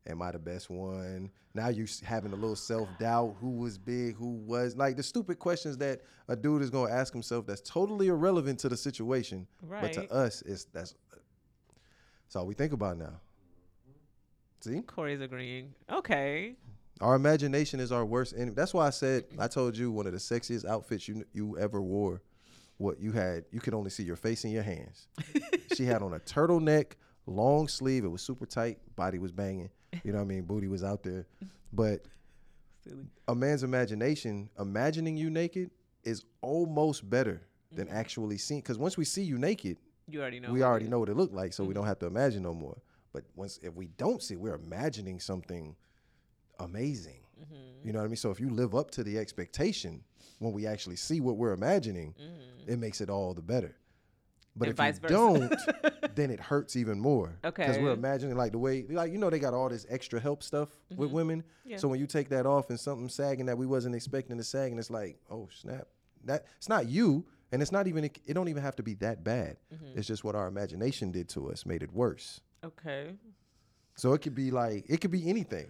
[0.08, 1.30] Am I the best one?
[1.54, 3.36] Now you having a little self doubt.
[3.42, 4.16] Who was big?
[4.16, 7.46] Who was like the stupid questions that a dude is gonna ask himself.
[7.48, 9.48] That's totally irrelevant to the situation.
[9.62, 9.82] Right.
[9.82, 10.96] But to us, it's that's
[12.26, 13.20] that's all we think about now.
[14.62, 15.74] See, Corey's agreeing.
[15.92, 16.56] Okay.
[17.00, 18.52] our imagination is our worst enemy.
[18.56, 21.82] That's why I said I told you one of the sexiest outfits you you ever
[21.82, 22.22] wore.
[22.78, 25.08] What you had, you could only see your face and your hands.
[25.78, 26.94] she had on a turtleneck,
[27.28, 28.04] long sleeve.
[28.04, 28.80] It was super tight.
[28.96, 29.70] Body was banging.
[30.04, 30.44] You know what I mean?
[30.44, 31.26] Booty was out there.
[31.72, 32.06] But
[32.84, 33.06] Silly.
[33.28, 35.72] a man's imagination, imagining you naked,
[36.04, 37.94] is almost better than Mhm.
[37.94, 38.62] actually seeing.
[38.62, 40.52] Because once we see you naked, You already know.
[40.52, 41.76] we already know what it looked like, so we Mhm.
[41.76, 42.82] don't have to imagine no more.
[43.14, 45.76] But once if we don't see, we're imagining something
[46.60, 47.22] amazing.
[47.40, 47.86] Mhm.
[47.86, 48.16] You know what I mean?
[48.16, 50.04] So if you live up to the expectation
[50.40, 52.68] when we actually see what we're imagining, Mhm.
[52.70, 53.76] it makes it all the better.
[54.58, 55.08] But if you versa.
[55.08, 55.54] don't,
[56.16, 57.38] then it hurts even more.
[57.46, 57.64] Okay.
[57.66, 60.44] Because we're imagining like the way, like you know, they got all this extra help
[60.44, 61.14] stuff with Mhm.
[61.14, 61.44] women.
[61.66, 61.78] Yeah.
[61.78, 64.72] So when you take that off and something sagging that we wasn't expecting to sag,
[64.72, 65.88] and it's like, oh snap,
[66.26, 68.96] that it's not you, and it's not even it, it don't even have to be
[68.96, 69.58] that bad.
[69.74, 69.98] Mhm.
[69.98, 72.42] It's just what our imagination did to us made it worse.
[72.64, 73.16] Okay.
[73.96, 75.68] So it could be like it could be anything,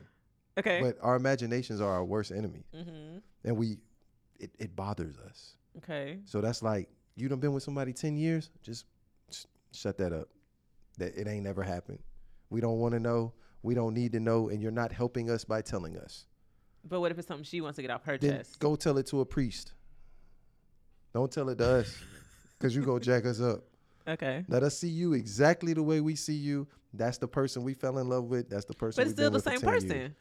[0.57, 0.81] Okay.
[0.81, 3.19] but our imaginations are our worst enemy, mm-hmm.
[3.43, 3.77] and we
[4.39, 5.55] it, it bothers us.
[5.77, 6.19] Okay.
[6.25, 8.85] So that's like you done been with somebody ten years, just
[9.31, 10.29] sh- shut that up.
[10.97, 11.99] That it ain't never happened.
[12.49, 13.33] We don't want to know.
[13.63, 16.25] We don't need to know, and you're not helping us by telling us.
[16.87, 18.59] But what if it's something she wants to get off her Then chest?
[18.59, 19.73] go tell it to a priest.
[21.13, 21.97] Don't tell it to us,
[22.59, 23.63] cause you go jack us up.
[24.07, 24.45] Okay.
[24.47, 26.67] Let us see you exactly the way we see you.
[26.93, 28.49] That's the person we fell in love with.
[28.49, 29.01] That's the person.
[29.01, 29.89] But it's still the with same person.
[29.89, 30.11] years.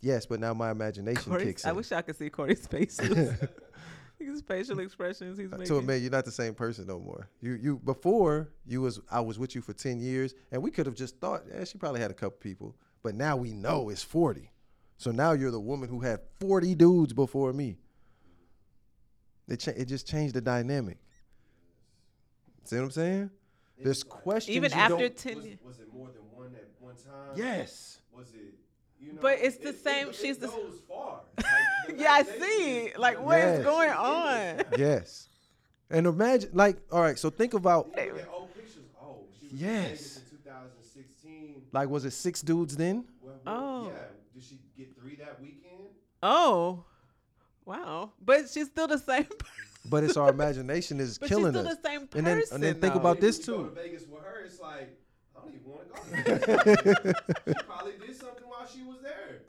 [0.00, 2.98] Yes, but now my imagination Corey's, kicks I wish I could see Corey's face.
[4.32, 5.66] His facial expressions he's uh, making.
[5.66, 7.28] to admit you're not the same person no more.
[7.40, 10.86] You you before you was I was with you for ten years and we could
[10.86, 12.74] have just thought, yeah, she probably had a couple people.
[13.02, 14.50] But now we know it's forty.
[14.98, 17.76] So now you're the woman who had 40 dudes before me.
[19.46, 20.96] It cha- it just changed the dynamic.
[22.64, 23.30] See what I'm saying?
[23.78, 24.56] There's It's questions.
[24.56, 25.58] Even you after don't- ten was, years.
[25.62, 27.36] was it more than one at one time?
[27.36, 28.00] Yes.
[28.10, 28.54] Was it?
[29.00, 31.20] You know, But it's the it- same- It, she's it the- goes far.
[31.88, 32.92] Like, Yeah, I see.
[32.98, 33.64] Like, the what is Yes.
[33.64, 34.62] going on?
[34.76, 35.28] Yes.
[35.90, 37.16] And imagine, like, all right.
[37.18, 38.84] So think about, You look old pictures.
[39.00, 40.16] Oh, she was Yes.
[40.16, 41.62] In 2016.
[41.72, 43.04] like, was it six dudes then?
[43.20, 43.86] Well, well, Oh.
[43.88, 43.98] Yeah.
[44.34, 45.88] Did she get three that weekend?
[46.22, 46.84] Oh,
[47.64, 48.10] wow!
[48.20, 49.24] But she's still the same.
[49.38, 49.38] person.
[49.88, 51.76] But it's our imagination is But killing she's still us.
[51.82, 52.18] the same person.
[52.18, 53.00] And then- and then think though.
[53.00, 53.68] about If this you go too.
[53.68, 54.98] to Vegas with her, it's like
[55.36, 57.12] I don't even want to go.
[57.46, 58.05] She probably did something
[58.66, 59.42] while she was there.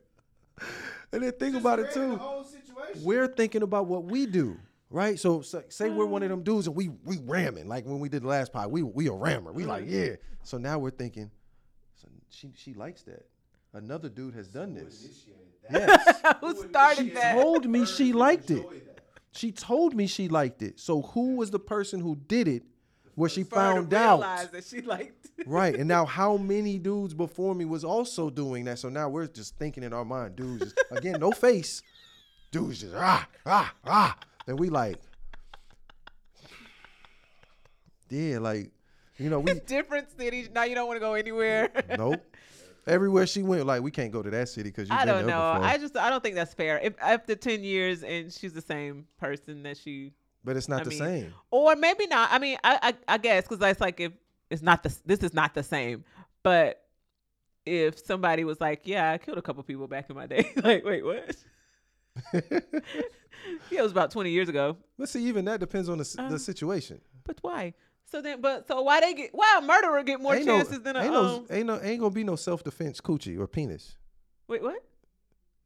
[1.11, 2.13] And then think Just about it too.
[2.13, 3.03] a whole situation.
[3.03, 4.57] We're thinking about what we do,
[4.89, 5.19] right?
[5.19, 8.09] So say, say we're one of them dudes and we we ramming like when we
[8.09, 8.71] did the last pod.
[8.71, 9.51] We we a rammer.
[9.51, 10.11] We like mm-hmm.
[10.11, 10.15] yeah.
[10.43, 11.31] So now we're thinking,
[11.95, 13.25] so she she likes that.
[13.73, 15.03] Another dude has done this.
[15.03, 16.37] initiated that?
[16.41, 17.41] Who Who started initiated that?
[17.41, 18.69] Told me she liked it.
[18.69, 19.01] that?
[19.31, 20.79] She told me she liked it.
[20.79, 22.63] So who was the person who did it?
[23.17, 24.19] Where she found out.
[24.51, 25.31] that she liked.
[25.47, 25.75] Right.
[25.75, 28.77] And now how many dudes before me was also doing that?
[28.77, 31.81] So now we're just thinking in our mind, dudes, just, again, no face.
[32.51, 34.15] Dudes just ah, ah, ah.
[34.45, 34.97] And we like,
[38.11, 38.69] yeah, like,
[39.17, 40.49] you know, we different cities.
[40.53, 41.71] Now you don't want to go anywhere.
[41.97, 42.21] nope.
[42.85, 45.41] Everywhere she went, like, we can't go to that city because you I don't know.
[45.41, 46.79] I just I don't think that's fair.
[46.83, 50.83] If after ten years and she's the same person that she, but it's not I
[50.85, 51.33] the mean, same.
[51.51, 52.29] or maybe not.
[52.31, 54.11] I mean, I I, I guess because that's like if
[54.49, 56.03] it's not the this is not the same.
[56.43, 56.81] But
[57.65, 60.85] if somebody was like, yeah, I killed a couple people back in my day, like,
[60.85, 61.35] wait, what?
[62.33, 62.59] yeah,
[63.71, 64.77] it was about twenty years ago.
[64.97, 67.01] But see, even that depends on the, Um, the situation.
[67.25, 67.73] But why?
[68.09, 69.31] So then, but so why they get?
[69.33, 71.03] Why a murderer get more ain't chances no, than a?
[71.03, 73.97] ain't, um, ain't no, ain't gonna be no self defense coochie or penis.
[74.47, 74.81] wait, what?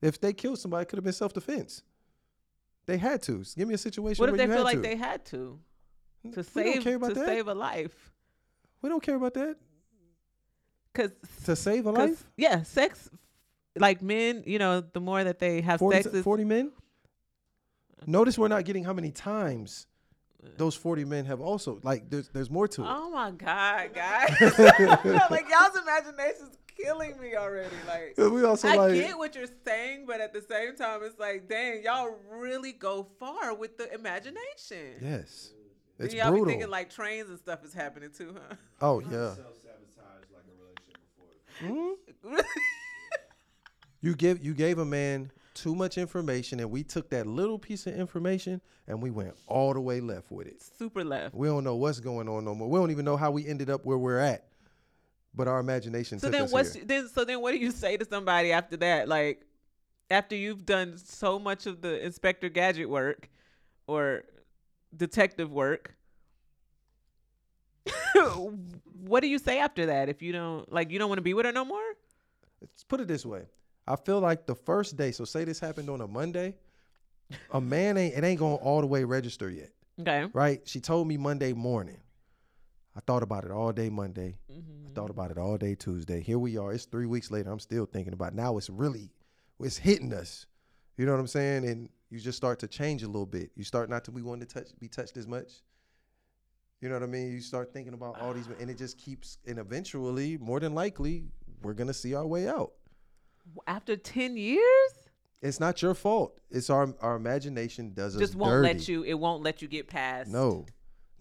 [0.01, 1.83] If they killed somebody, it could have been self defense.
[2.85, 3.43] They had to.
[3.55, 4.81] Give me a situation What if they feel like to.
[4.81, 5.59] they had to
[6.23, 7.25] to we save to that.
[7.25, 8.11] save a life?
[8.81, 9.55] we don't care about that.
[10.93, 11.11] Because
[11.45, 13.09] To save a life, yeah, sex,
[13.77, 16.71] like men, you know, the more that they have 40, sex, is, 40 men.
[18.05, 19.87] Notice we're not getting how many times
[20.57, 22.87] those 40 men have also like there's there's more to it.
[22.89, 27.75] oh my god, guys, like y'all's imagination's killing me already.
[27.87, 28.15] Like.
[28.15, 31.19] 'Cause we also I like get what you're saying, but at the same time, it's
[31.19, 34.95] like, dang, y'all really go far with the imagination.
[35.01, 35.53] yes.
[35.99, 36.45] And It's y'all brutal.
[36.45, 38.55] be thinking like trains and stuff is happening too, huh?
[38.81, 39.09] oh yeah.
[39.35, 42.37] Self sabotage like a relationship before.
[42.39, 42.43] Mhm.
[44.03, 47.85] You give you gave a man too much information and we took that little piece
[47.85, 50.59] of information and we went all the way left with it.
[50.79, 51.35] Super left.
[51.35, 52.67] We don't know what's going on no more.
[52.67, 54.47] We don't even know how we ended up where we're at.
[55.33, 56.83] But our imagination So then us what's here.
[56.85, 59.07] then so then what do you say to somebody after that?
[59.07, 59.45] Like
[60.09, 63.29] after you've done so much of the Inspector Gadget work
[63.87, 64.23] or
[64.95, 65.95] detective work.
[69.01, 71.33] what do you say after that if you don't like you don't want to be
[71.33, 71.81] with her no more?
[72.59, 73.43] Let's put it this way.
[73.87, 76.55] I feel like the first day, so say this happened on a Monday,
[77.51, 79.71] a man ain't it ain't going all the way register yet.
[79.99, 80.27] Okay.
[80.33, 80.61] Right?
[80.65, 81.97] She told me Monday morning.
[82.95, 84.37] I thought about it all day Monday.
[84.51, 84.87] Mm-hmm.
[84.87, 86.21] I thought about it all day Tuesday.
[86.21, 86.73] Here we are.
[86.73, 87.51] It's three weeks later.
[87.51, 88.35] I'm still thinking about it.
[88.35, 89.11] now it's really
[89.59, 90.45] it's hitting us.
[90.97, 91.65] You know what I'm saying?
[91.65, 93.51] And you just start to change a little bit.
[93.55, 95.61] You start not to be wanting to touch be touched as much.
[96.81, 97.31] You know what I mean?
[97.31, 101.25] You start thinking about all these and it just keeps and eventually, more than likely,
[101.61, 102.73] we're gonna see our way out.
[103.67, 104.91] After 10 years?
[105.41, 106.39] It's not your fault.
[106.51, 108.67] It's our our imagination does us Just won't dirty.
[108.73, 110.29] let you it won't let you get past.
[110.29, 110.65] No,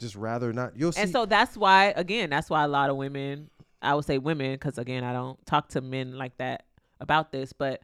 [0.01, 0.77] just rather not.
[0.77, 1.03] You'll see.
[1.03, 4.59] And so that's why again, that's why a lot of women, I would say women
[4.59, 6.65] cuz again, I don't talk to men like that
[7.01, 7.83] about this, but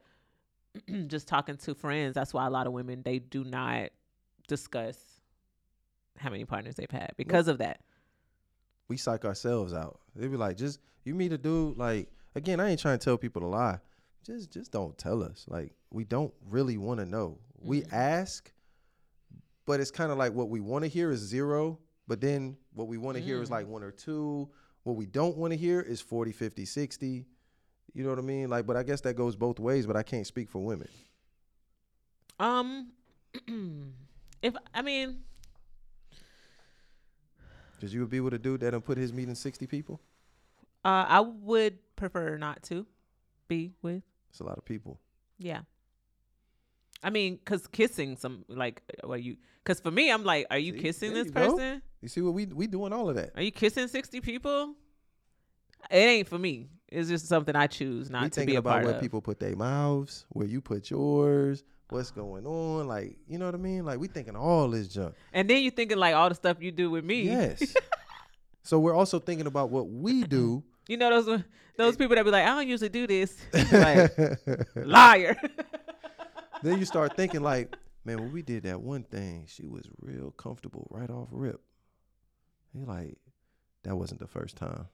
[1.06, 3.90] just talking to friends, that's why a lot of women they do not
[4.48, 4.98] discuss
[6.18, 7.80] how many partners they've had because of that.
[8.88, 10.00] we psych ourselves out.
[10.14, 11.76] They'd be like, just you meet a dude.
[11.76, 13.78] Like again, I ain't trying to tell people to lie.
[14.24, 15.44] Just just don't tell us.
[15.48, 17.38] Like we don't really want to know.
[17.60, 17.92] We Mhm.
[17.92, 18.52] ask,
[19.66, 21.78] but it's kind of like what we want to hear is zero.
[22.08, 23.52] But then what we want to hear is Mm.
[23.52, 24.48] like one or two.
[24.84, 27.26] What we don't want to hear is 40, 50, 60.
[27.92, 28.48] You know what I mean?
[28.48, 29.86] Like, but I guess that goes both ways.
[29.86, 30.88] But I can't speak for women.
[32.38, 32.92] Um
[34.42, 35.22] if I mean
[37.80, 40.00] Cause you would be with a dude that done put his meat in 60 people.
[40.84, 42.86] uh I would prefer not to
[43.48, 44.98] be with It's a lot of people.
[45.38, 45.60] Yeah.
[47.02, 49.36] I mean, cause kissing some like, what you?
[49.64, 51.80] Cause for me, I'm like, are you See, kissing this you go.
[52.06, 53.32] You see what we we doing all of that.
[53.34, 54.76] Are you kissing sixty people?
[55.90, 56.68] It ain't for me.
[56.86, 59.00] It's just something I choose not we to be a about part where of.
[59.00, 62.86] people put their mouths, where you put yours, what's going on.
[62.86, 63.84] Like, you know what I mean?
[63.84, 65.16] Like, we thinking all this junk.
[65.32, 67.22] and then you thinking like all the stuff you do with me.
[67.22, 67.74] Yes.
[68.62, 70.62] so we're also thinking about what we do.
[70.88, 71.42] You know those
[71.76, 73.36] those people that be like, I don't usually do this.
[73.72, 74.16] like
[74.76, 75.36] liar.
[76.62, 80.30] then you start thinking like, man, when we did that one thing, she was real
[80.30, 81.60] comfortable right off rip.
[82.74, 83.16] You like,
[83.84, 84.86] that wasn't the first time.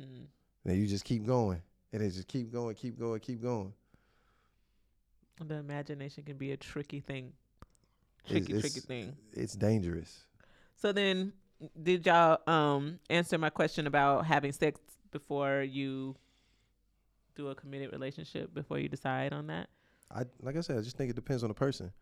[0.00, 0.26] Mm.
[0.64, 1.62] Then you just keep going,
[1.92, 3.72] and it just keep going, keep going, keep going.
[5.44, 7.32] The imagination can be a tricky thing.
[8.26, 9.16] It's- Tricky, it's- tricky thing.
[9.32, 10.24] It's dangerous.
[10.76, 11.32] So then,
[11.80, 16.16] did y'all um answer my question about having sex before you
[17.34, 19.68] do a committed relationship before you decide on that?
[20.10, 21.92] I like I said, I just think it depends on the person.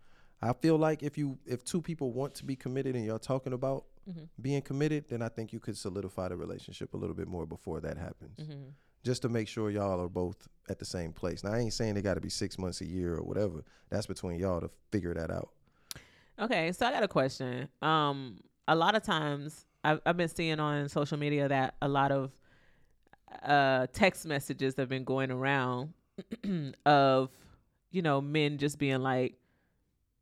[0.43, 3.53] I feel like if you if two people want to be committed and y'all talking
[3.53, 4.29] about Mhm.
[4.41, 7.81] being committed, then I think you could solidify the relationship a little bit more before
[7.81, 8.39] that happens.
[8.39, 8.71] Mm-hmm.
[9.03, 11.43] Just to make sure y'all are both at the same place.
[11.43, 13.65] Now I ain't saying they got to be six months a year or whatever.
[13.89, 15.51] That's between y'all to figure that out.
[16.39, 17.69] Okay, so I got a question.
[17.83, 18.39] Um,
[18.69, 22.31] a lot of times I've, I've been seeing on social media that a lot of
[23.43, 25.93] uh, text messages have been going around
[26.87, 27.31] of,
[27.91, 29.35] you know, men just being like,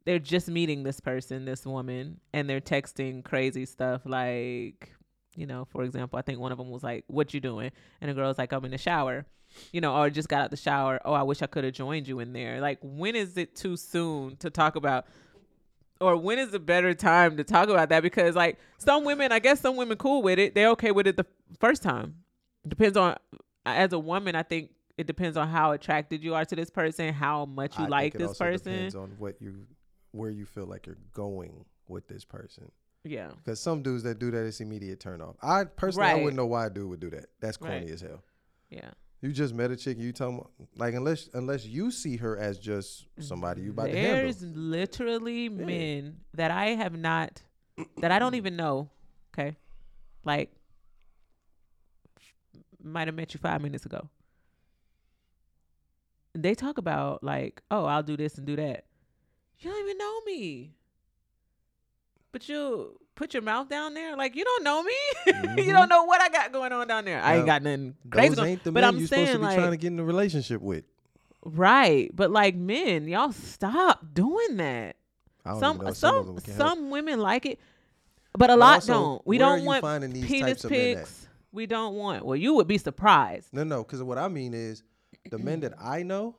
[0.09, 4.91] they're just meeting this person, this woman, and they're texting crazy stuff like,
[5.37, 8.09] you know, for example, I think one of them was like, "What you doing?" and
[8.09, 9.27] the girl's like, "I'm in the shower,"
[9.71, 10.99] you know, oh, or just got out the shower.
[11.05, 12.59] Oh, I wish I could have joined you in there.
[12.59, 15.07] Like, when is it too soon to talk about?
[16.01, 18.05] or when is a better time to talk about that?
[18.05, 20.55] Because like some women, I guess some women cool with it.
[20.55, 21.27] They're okay with it the
[21.59, 22.15] first time.
[22.67, 23.17] Depends on
[23.67, 27.13] as a woman, I think it depends on how attracted you are to this person,
[27.13, 28.73] how much you I like this person.
[28.73, 29.67] Depends on what you
[30.13, 32.71] where you feel like you're going with this person.
[33.05, 33.31] Yeah.
[33.37, 35.37] Because some dudes that do that, it's immediate turn off.
[35.43, 36.23] I personally, I Right.
[36.25, 37.27] wouldn't know why a dude would do that.
[37.41, 37.91] That's corny Right.
[37.91, 38.23] as hell.
[38.71, 38.91] Yeah.
[39.21, 39.99] You just met a chick.
[39.99, 40.43] You tell me
[40.77, 44.15] like unless unless you see her as just somebody you about to handle.
[44.17, 47.43] There's literally men that I have not
[47.97, 48.91] that I don't even know.
[49.35, 49.57] Okay.
[50.25, 50.53] Like
[52.81, 54.09] might have met you five minutes ago.
[56.35, 58.85] They talk about like, oh, I'll do this and do that.
[59.61, 60.73] You don't even know me.
[62.31, 64.93] But you put your mouth down there, like you don't know me.
[65.27, 65.73] you Mhm.
[65.73, 67.21] don't know what I got going on down there.
[67.21, 68.35] I ain't got nothing crazy.
[68.35, 69.87] Those ain't the but men I'm you're saying supposed to be like, trying to get
[69.89, 70.85] in a relationship with.
[71.45, 72.11] right.
[72.15, 74.97] But like men, y'all stop doing that
[75.45, 77.59] some some can some, women like it,
[78.37, 79.27] but a But lot also, don't.
[79.27, 80.97] We don't you want finding these penis types of men at?
[80.99, 81.27] pics.
[81.53, 82.27] We don't want.
[82.27, 83.49] Well, you would be surprised.
[83.55, 84.83] No, no, because what I mean is
[85.31, 86.37] the men that I know,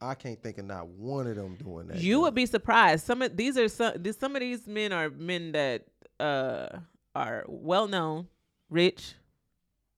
[0.00, 1.98] I can't think of not one of them doing that.
[1.98, 3.04] You would be surprised.
[3.04, 3.94] Some of these are some.
[4.02, 5.86] these- Some of these men are men that
[6.20, 6.68] uh
[7.14, 8.28] are well known,
[8.70, 9.14] rich,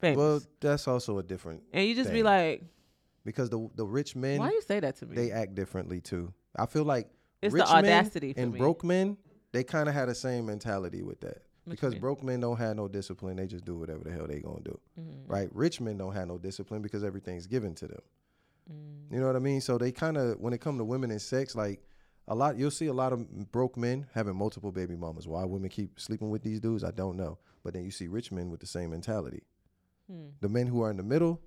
[0.00, 2.62] famous, Well, that's also a different and you just be like,
[3.24, 6.32] because the the rich men "Why you say that to me?" they act differently too.
[6.56, 7.08] I feel like
[7.42, 9.18] It's the rich men audacity for and broke men
[9.52, 12.76] they kind of had the same mentality with that What because broke men don't have
[12.76, 13.36] no discipline.
[13.36, 14.78] They just do whatever the hell they gonna do.
[14.98, 15.24] Mhm.
[15.28, 15.54] Right?
[15.54, 18.00] Rich men don't have no discipline because everything's given to them.
[18.72, 19.12] Mm.
[19.12, 19.60] You know what I mean?
[19.60, 21.82] So they kind of when it come to women and sex, like
[22.28, 25.26] a lot, you'll see a lot of broke men having multiple baby mamas.
[25.26, 27.38] Why women keep sleeping with these dudes, I don't know.
[27.64, 29.42] But then you see rich men with the same mentality.
[30.10, 30.28] Hmm.
[30.40, 31.40] The men who are in the middle,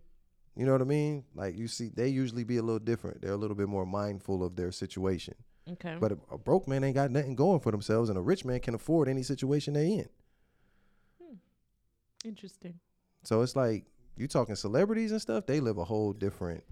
[0.55, 1.24] you know what I mean?
[1.34, 3.21] Like you see, they usually be a little different.
[3.21, 5.36] They're a little bit more mindful of their situation.
[5.71, 5.95] Okay.
[5.99, 8.59] But a, a broke man ain't got nothing going for themselves, and a rich man
[8.59, 10.09] can afford any situation they in.
[12.26, 12.80] Interesting.
[13.24, 13.86] So it's like
[14.17, 15.45] you talking celebrities and stuff.
[15.45, 16.63] They live a whole different.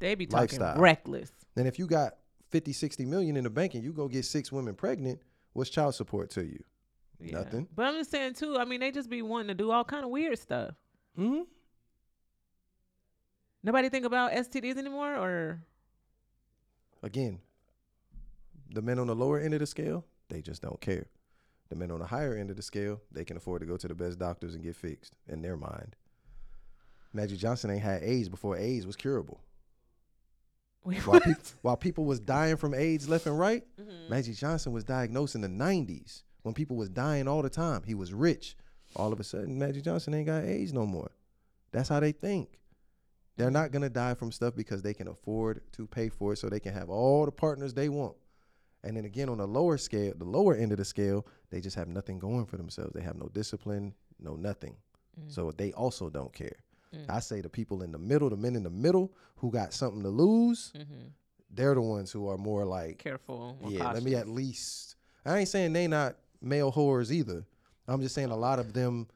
[0.00, 0.78] They be talking Lifestyle.
[0.80, 1.30] reckless.
[1.56, 2.14] And if you got
[2.50, 5.20] 50, 60 million in the bank and you go get six women pregnant,
[5.52, 6.62] what's child support to you?
[7.20, 7.38] Yeah.
[7.38, 7.68] Nothing.
[7.74, 8.58] But I'm just saying too.
[8.58, 10.74] I mean, they just be wanting to do all kind of weird stuff.
[11.18, 11.42] Mm-hmm.
[13.62, 15.62] Nobody think about STDs anymore, or
[17.02, 17.38] Again,
[18.70, 21.06] the men on the lower end of the scale, they just don't care.
[21.68, 23.88] The men on the higher end of the scale, they can afford to go to
[23.88, 25.94] the best doctors and get fixed in their mind.
[27.12, 29.40] Magic Johnson ain't had AIDS before AIDS was curable.
[30.84, 34.08] Wait, While, peop while people was dying from AIDS left and right, Mhm.
[34.08, 37.82] Magic Johnson was diagnosed in the 90s when people was dying all the time.
[37.84, 38.56] He was rich.
[38.96, 41.10] All of a sudden, Magic Johnson ain't got AIDS no more.
[41.70, 42.58] That's how they think.
[43.36, 46.48] They're not gonna die from stuff because they can afford to pay for it, so
[46.48, 48.16] they can have all the partners they want.
[48.82, 51.76] And then again, on the lower scale, the lower end of the scale, they just
[51.76, 52.92] have nothing going for themselves.
[52.94, 54.76] They have no discipline, no nothing.
[55.28, 56.56] So they also don't care.
[56.94, 57.08] Mm.
[57.08, 60.02] I say the people in the middle, the men in the middle who got something
[60.02, 61.12] to lose, Mhm.
[61.50, 63.56] they're the ones who are more like Careful.
[63.68, 64.96] yeah, let me at least.
[65.24, 67.46] I ain't saying they not male whores either.
[67.86, 69.08] I'm just saying a lot of them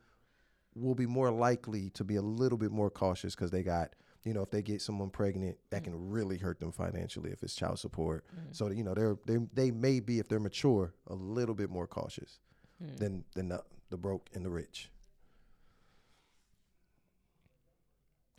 [0.74, 3.92] will be more likely to be a little bit more cautious because they got
[4.24, 7.54] you know if they get someone pregnant that can really hurt them financially if it's
[7.54, 11.54] child support so you know they're they, they may be if they're mature a little
[11.54, 12.40] bit more cautious
[12.80, 14.90] than than the, the broke and the rich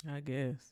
[0.09, 0.71] I guess.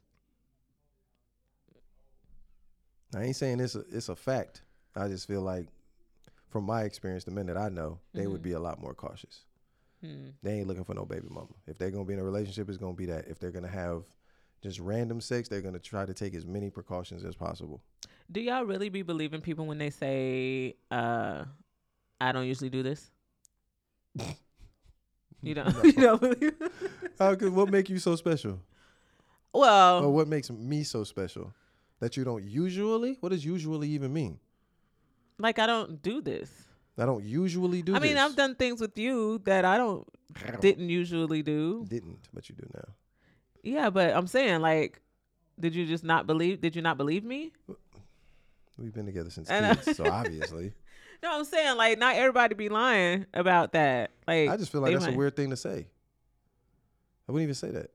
[3.16, 4.62] i ain't saying it's a, it's a fact
[4.96, 5.68] i just feel like
[6.50, 9.42] from my experience the men that i know they would be a lot more cautious
[10.04, 10.32] Hmm.
[10.42, 12.78] they ain't looking for no baby mama if they're gonna be in a relationship it's
[12.78, 14.04] gonna be that if they're gonna have
[14.62, 17.82] just random sex they're gonna try to take as many precautions as possible
[18.30, 21.46] Do y'all really be believing people when they say, uh,
[22.20, 23.12] "I don't usually do this"?
[25.42, 25.84] You don't.
[25.86, 26.54] You don't believe?
[27.20, 28.60] How could what make you so special?
[29.54, 31.54] Well, Or what makes me so special?
[32.00, 33.18] That you don't usually?
[33.22, 34.40] What does usually even mean?
[35.40, 36.50] like I don't do this.
[36.98, 38.24] I don't usually do I mean, this.
[38.24, 40.08] I've done things with you that I don't
[40.60, 41.86] didn't usually do.
[41.88, 42.94] Didn't, but you do now.
[43.64, 45.02] Yeah, but I'm saying like,
[45.60, 46.62] did you just not believe?
[46.62, 47.52] Did you not believe me?
[48.78, 50.74] We've been together since kids, so obviously.
[51.22, 54.12] No, I'm saying like not everybody be lying about that.
[54.28, 55.88] Like I just feel like that's a weird thing to say.
[57.28, 57.92] I wouldn't even say that.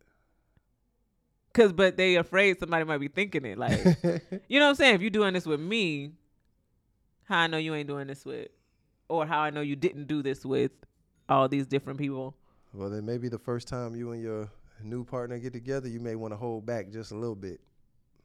[1.53, 3.59] Cause but they afraid somebody might be thinking it.
[3.59, 3.81] Like
[4.49, 4.95] you know what I'm saying?
[4.97, 6.13] If you're doing this with me,
[7.25, 8.49] how I know you ain't doing this with,
[9.09, 10.73] or how I know you didn't do this with
[11.29, 12.35] all these different people.
[12.73, 14.51] well, then maybe the first time you and your
[14.83, 17.61] new partner get together, you may want to hold back just a little bit.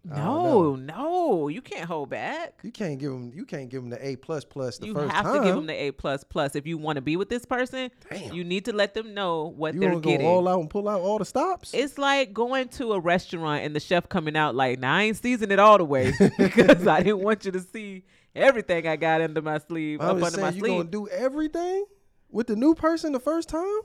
[0.06, 2.60] No, no, you can't hold back.
[2.62, 3.32] You can't give them.
[3.34, 5.38] You can't give them the A plus plus the You first have time.
[5.38, 7.90] to give them the A plus plus if you want to be with this person.
[8.10, 8.34] Damn.
[8.34, 10.26] You need to let them know what you they're want to getting.
[10.28, 11.74] go all out and pull out all the stops?
[11.74, 15.16] It's like going to a restaurant and the chef coming out like, "Now I ain't
[15.18, 18.04] seasoned it all the way because I didn't want you to see
[18.36, 21.86] everything I got under my sleeve, I up under my saying you gonna do everything
[22.30, 23.80] with the new person the first time.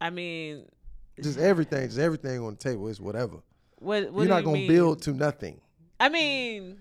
[0.00, 0.66] I mean,
[1.20, 2.86] Just everything, just everything on the table.
[2.88, 3.38] It's whatever.
[3.78, 4.10] What?
[4.12, 4.68] what You're not you gonna mean?
[4.68, 5.60] build to nothing.
[5.98, 6.80] I mean,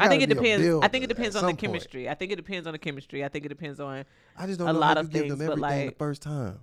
[0.00, 0.84] I think it depends.
[0.84, 1.58] I think it depends on the point.
[1.60, 2.08] chemistry.
[2.08, 3.24] I think it depends on the chemistry.
[3.24, 4.04] I think it depends on.
[4.36, 6.60] I just don't a know lot of things, them but, everything like- the first time.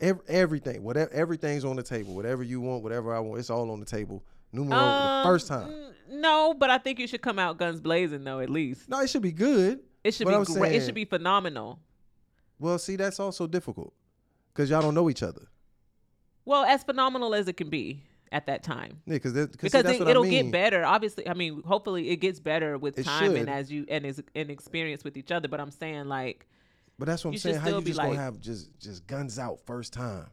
[0.00, 2.14] Every, everything, whatever, everything's on the table.
[2.14, 4.22] Whatever you want, whatever I want, it's all on the table.
[4.52, 5.72] Numero Um, the first time.
[6.08, 8.38] No, but I think you should come out guns blazing though.
[8.38, 9.80] At least No, it should be good.
[10.04, 10.72] it should but be great.
[10.76, 11.80] It should be phenomenal.
[12.60, 13.92] Well, see, that's also difficult
[14.54, 15.48] because y'all don't know each other.
[16.48, 19.02] Well, as phenomenal as it can be at that time.
[19.06, 20.44] Yeah, because that, because that's it, what it'll I mean.
[20.46, 20.82] get better.
[20.84, 23.36] Obviously, I mean, hopefully, it gets better with It time should.
[23.40, 25.46] and as you and is and experience with each other.
[25.46, 26.46] But I'm saying, like,
[26.98, 27.56] But that's what I'm saying.
[27.56, 30.26] How you just like- gonna have just just guns out first time?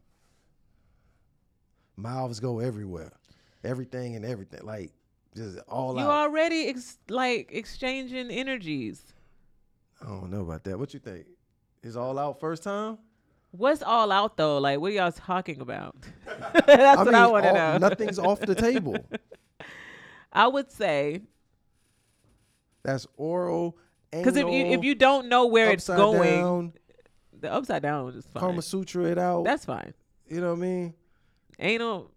[1.98, 3.12] Mouths go everywhere,
[3.64, 4.94] everything and everything, like
[5.36, 6.30] just all out you out.
[6.30, 9.02] already ex- like exchanging energies.
[10.02, 10.78] I don't know about that.
[10.80, 11.26] What you think?
[11.84, 12.98] Is all out first time?
[13.58, 14.58] What's all out though?
[14.58, 15.96] Like, what are y'all talking about?
[16.66, 17.78] That's what I want to know.
[17.78, 18.98] nothing's off the table.
[20.34, 21.22] I would say
[22.84, 23.78] That's oral.
[24.12, 26.74] because if you if you don't know where it's going, down,
[27.40, 28.42] the upside down is fine.
[28.42, 29.46] Kama Sutra it out.
[29.46, 29.94] That's fine.
[30.28, 30.94] you know what I mean?
[31.58, 32.12] Anal,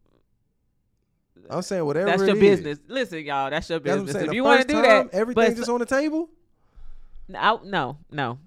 [1.49, 2.07] I'm saying whatever.
[2.11, 2.41] that's your is.
[2.41, 2.79] business.
[2.89, 4.13] Listen, y'all, that's your That's business.
[4.15, 4.25] saying.
[4.25, 6.29] If The you want to do that, everything's just on the table.
[7.35, 8.39] I, no, no.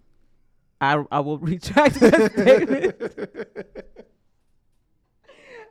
[0.82, 2.96] I I will retract my statement.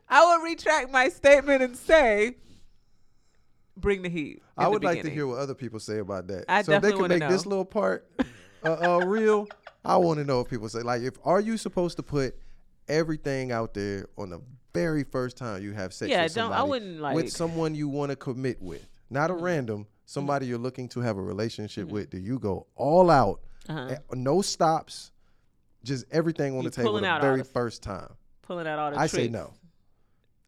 [0.09, 2.35] I will retract my statement and say,
[3.77, 4.41] bring the heat.
[4.57, 6.45] I would like to hear what other people say about that.
[6.49, 8.09] I so if they can make this little part
[8.65, 9.47] uh, uh, real,
[9.85, 10.81] I want to know what people say.
[10.81, 12.35] Like, if are you supposed to put
[12.87, 14.41] everything out there on the
[14.73, 17.87] very first time you have sex Yeah, with don't- I wouldn't, like- with someone you
[17.89, 19.43] want to commit with, not a Mm-hmm.
[19.43, 22.09] random somebody you're looking to have a relationship with?
[22.09, 23.39] Do you go all out,
[23.69, 23.87] Uh-huh.
[23.91, 25.11] eh, no stops,
[25.83, 28.13] just everything on You the table the very the- first time?
[28.41, 29.11] Pulling out all the I tricks.
[29.13, 29.53] say no.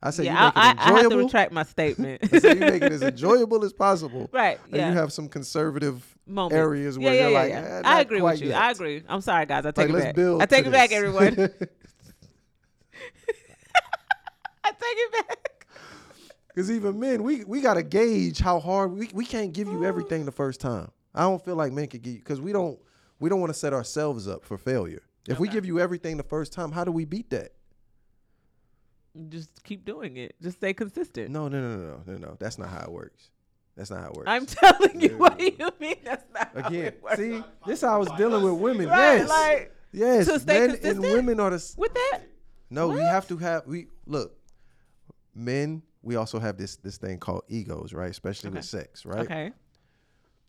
[0.02, 2.22] I say yeah, you I, make it I, I have to retract my statement.
[2.34, 4.30] I say you make it as enjoyable as possible.
[4.34, 4.60] right.
[4.66, 4.90] And Yeah.
[4.90, 6.56] you have some conservative Moments.
[6.56, 7.82] areas where yeah, you're yeah, like, yeah.
[7.86, 8.50] "Eh, I agree with you.
[8.50, 9.02] yet." I agree.
[9.08, 9.66] I'm sorry, guys.
[9.66, 10.42] I take Like, it back.
[10.42, 11.28] I take to it back, everyone.
[14.66, 15.68] I take it back.
[16.48, 20.26] Because even men, we we gotta gauge how hard we we can't give you everything
[20.26, 20.90] the first time.
[21.16, 22.78] I don't feel like men can give you because we don't
[23.20, 25.02] we don't want to set ourselves up for failure.
[25.28, 27.54] If we give you everything the first time, how do we beat that?
[29.30, 30.36] Just keep doing it.
[30.42, 31.30] Just stay consistent.
[31.30, 32.36] No, no, no, no, no, no.
[32.40, 33.30] That's not how it works.
[33.78, 34.30] That's not how it works.
[34.30, 35.18] I'm telling you No.
[35.18, 35.96] what do you mean.
[36.04, 37.18] That's not how Again, it works.
[37.18, 38.88] see, this how I was dealing with women.
[38.90, 40.26] Right, yes, like, yes.
[40.28, 42.22] to stay Men and women are the s- with that.
[42.70, 44.36] No, we have to have we look.
[45.36, 48.10] Men, we also have this this thing called egos, right?
[48.10, 49.20] Especially with sex, right?
[49.26, 49.52] Okay.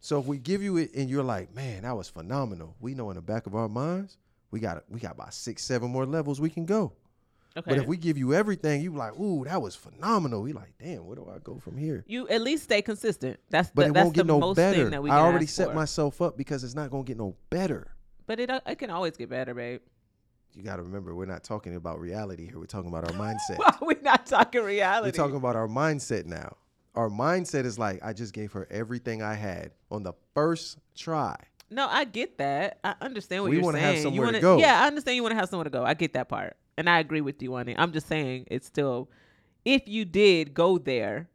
[0.05, 2.76] So if we give you it and you're like, man, that was phenomenal.
[2.78, 4.18] We know in the back of our minds,
[4.50, 6.92] we got we got about six, seven more levels we can go.
[7.57, 7.70] Okay.
[7.70, 10.42] But if we give you everything, you like, ooh, that was phenomenal.
[10.42, 12.05] We like, damn, where do I go from here?
[12.07, 13.40] you at least stay consistent.
[13.48, 14.76] That's But the, it that's won't get the no most better.
[14.82, 15.74] thing that we I already set for.
[15.74, 17.94] myself up because it's not gonna get no better.
[18.26, 19.80] But it uh, it can always get better, babe.
[20.52, 22.59] You got to remember, we're not talking about reality here.
[22.59, 23.59] We're talking about our mindset.
[23.59, 25.09] well, we're not talking reality?
[25.09, 26.57] We're talking about our mindset now.
[26.95, 31.36] Our mindset is like, I just gave her everything I had on the first try.
[31.70, 32.78] No, I get that.
[32.84, 33.84] I understand what We you're saying.
[33.84, 34.59] have somewhere you to wanna, go.
[34.59, 35.82] Yeah, I understand you want to have somewhere to go.
[35.84, 37.76] I get that part, and I agree with you on it.
[37.78, 39.11] I'm just saying it's still,
[39.64, 41.28] if you did go there,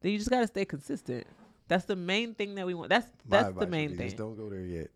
[0.00, 1.26] then you just gotta stay consistent.
[1.68, 2.88] That's the main thing that we want.
[2.90, 4.06] That's My that's the main thing.
[4.06, 4.88] Just don't go there yet.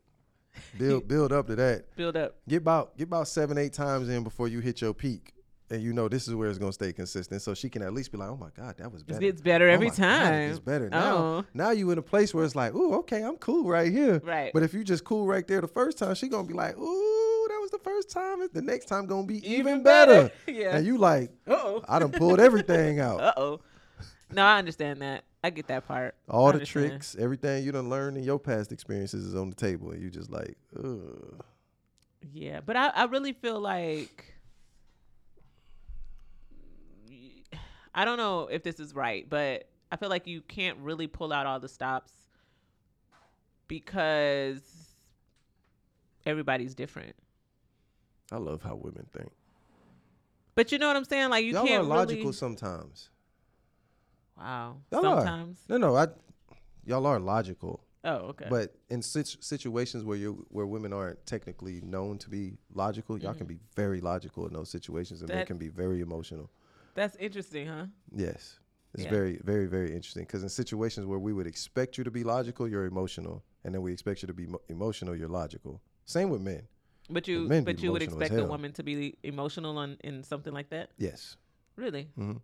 [0.78, 1.94] Build build up to that.
[1.96, 2.36] Build up.
[2.48, 5.34] Get about get about seven eight times in before you hit your peak,
[5.70, 7.42] and you know this is where it's gonna stay consistent.
[7.42, 9.20] So she can at least be like, oh my god, that was better.
[9.20, 10.48] gets better Oh every my God, it time.
[10.48, 11.16] gets better now.
[11.16, 11.44] Oh.
[11.54, 14.20] Now you in a place where it's like, ooh, okay, I'm cool right here.
[14.24, 14.52] Right.
[14.52, 17.46] But if you just cool right there the first time, she gonna be like, ooh,
[17.48, 18.38] that was the first time.
[18.52, 20.30] The next time gonna be even, better.
[20.46, 20.76] yeah.
[20.76, 21.84] And you like, oh.
[21.88, 23.20] I done pulled everything out.
[23.20, 23.60] Uh oh.
[24.32, 25.24] No, I understand that.
[25.42, 26.14] I get that part.
[26.28, 29.90] All the tricks, everything you done learned in your past experiences is on the table,
[29.90, 31.42] and you just like, ugh.
[32.32, 34.30] Yeah, but I, I really feel like
[37.95, 41.32] I don't know if this is right, but I feel like you can't really pull
[41.32, 42.12] out all the stops
[43.68, 44.61] because
[46.26, 47.14] everybody's different.
[48.32, 49.30] I love how women think.
[50.55, 51.30] But you know what I'm saying?
[51.30, 52.32] Like you Y'all can't are logical really.
[52.32, 53.11] sometimes.
[54.36, 54.76] Wow.
[54.91, 55.16] Y'all are.
[55.20, 55.59] Sometimes.
[55.68, 56.09] No, no, I.
[56.86, 58.47] Y'all are logical, Oh, okay.
[58.49, 63.34] but in situ- situations where you where women aren't technically known to be logical, y'all
[63.34, 65.45] can be very logical in those situations, and they Mm-hmm.
[65.45, 66.51] Can be very emotional.
[66.95, 67.86] That's interesting, huh?
[68.14, 68.59] Yes,
[68.95, 69.11] it's Yeah.
[69.11, 70.24] very, very, very interesting.
[70.24, 73.82] Because in situations where we would expect you to be logical, you're emotional, and then
[73.82, 75.80] we expect you to be mo- emotional, you're logical.
[76.05, 76.66] Same with men.
[77.09, 80.53] But you, men but you would expect a woman to be emotional on in something
[80.53, 80.91] like that?
[80.99, 81.36] Yes.
[81.76, 82.09] Really?
[82.16, 82.36] hmm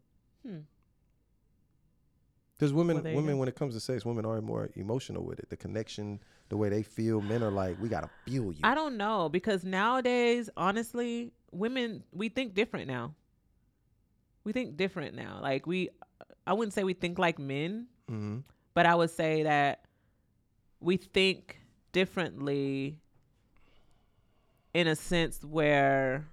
[0.44, 0.58] Hmm.
[2.58, 5.50] Because women, Well, women, when it comes to sex, women are more emotional with it.
[5.50, 7.20] The connection, the way they feel.
[7.20, 8.60] Men are like, we gotta feel you.
[8.64, 13.14] I don't know because nowadays, honestly, women we think different now.
[14.46, 15.40] We think different now.
[15.42, 15.88] Like we,
[16.46, 18.38] I wouldn't say we think like men, hmm
[18.74, 19.80] but I would say that
[20.80, 21.58] we think
[21.92, 23.00] differently
[24.74, 26.26] in a sense where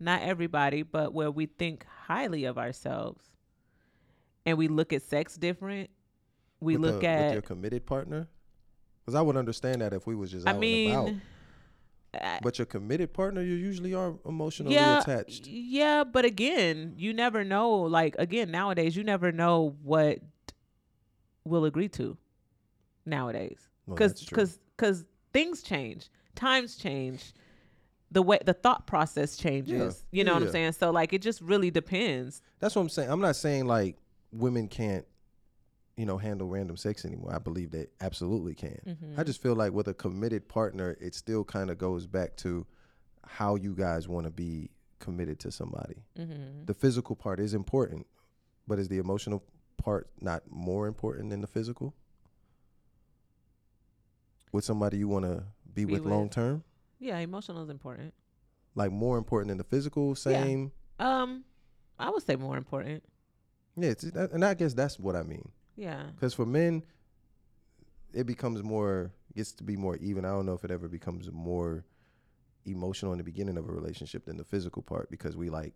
[0.00, 3.22] not everybody, but where we think highly of ourselves
[4.44, 5.88] and we look at sex different.
[6.60, 8.26] We with look the- with at your committed partner.
[9.04, 11.04] Because I would understand that if we was just I out and about.
[11.06, 11.22] mean
[12.14, 15.46] I- But your committed partner, you usually are emotionally yeah, attached.
[15.46, 17.70] Yeah, but again, you never know.
[17.72, 20.18] Like again, nowadays, you never know what
[21.44, 22.16] we'll agree to.
[23.04, 23.58] Nowadays,
[23.88, 24.36] because true.
[24.36, 27.32] because because things change, times change,
[28.12, 30.04] the way the thought process changes.
[30.12, 30.46] You know Yeah, what.
[30.46, 30.72] I'm saying?
[30.72, 32.42] So like, it just really depends.
[32.60, 33.10] That's what I'm saying.
[33.10, 33.96] I'm not saying like
[34.32, 35.04] women can't,
[35.96, 37.34] you know, handle random sex anymore.
[37.34, 38.80] I believe they absolutely can.
[38.86, 39.20] Mm-hmm.
[39.20, 42.66] I just feel like with a committed partner, it still kind of goes back to
[43.26, 44.70] how you guys want to be
[45.00, 45.96] committed to somebody.
[46.18, 46.64] Mm-hmm.
[46.66, 48.06] The physical part is important,
[48.66, 49.42] but is the emotional
[49.76, 51.94] part not more important than the physical?
[54.52, 56.12] With somebody you want to be, Be with, with.
[56.12, 56.62] long term,
[56.98, 58.12] Yeah, emotional is important.
[58.74, 60.14] like more important than the physical.
[60.14, 60.72] Same.
[60.98, 61.44] Um,
[61.98, 63.02] I would say more important.
[63.76, 65.48] Yeah, it's, and I guess that's what I mean.
[65.76, 66.02] Yeah.
[66.14, 66.82] Because for men,
[68.12, 70.24] it becomes more gets to be more even.
[70.24, 71.84] I don't know if it ever becomes more
[72.64, 75.72] emotional in the beginning of a relationship than the physical part because we like,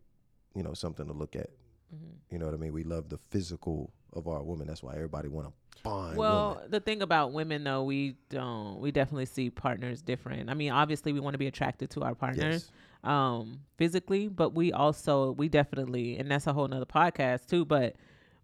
[0.54, 1.50] you know, something to look at.
[1.90, 2.72] hmm You know what I mean?
[2.72, 4.66] We love the physical of our woman.
[4.66, 6.16] That's why everybody want to bond.
[6.16, 6.70] Well, woman.
[6.70, 8.80] the thing about women, though, we don't.
[8.80, 10.50] We definitely see partners different.
[10.50, 12.70] I mean, obviously, we want to be attracted to our partners,
[13.04, 13.10] Yes.
[13.10, 17.64] um, physically, but we also, we definitely, and that's a whole nother podcast too.
[17.64, 17.96] But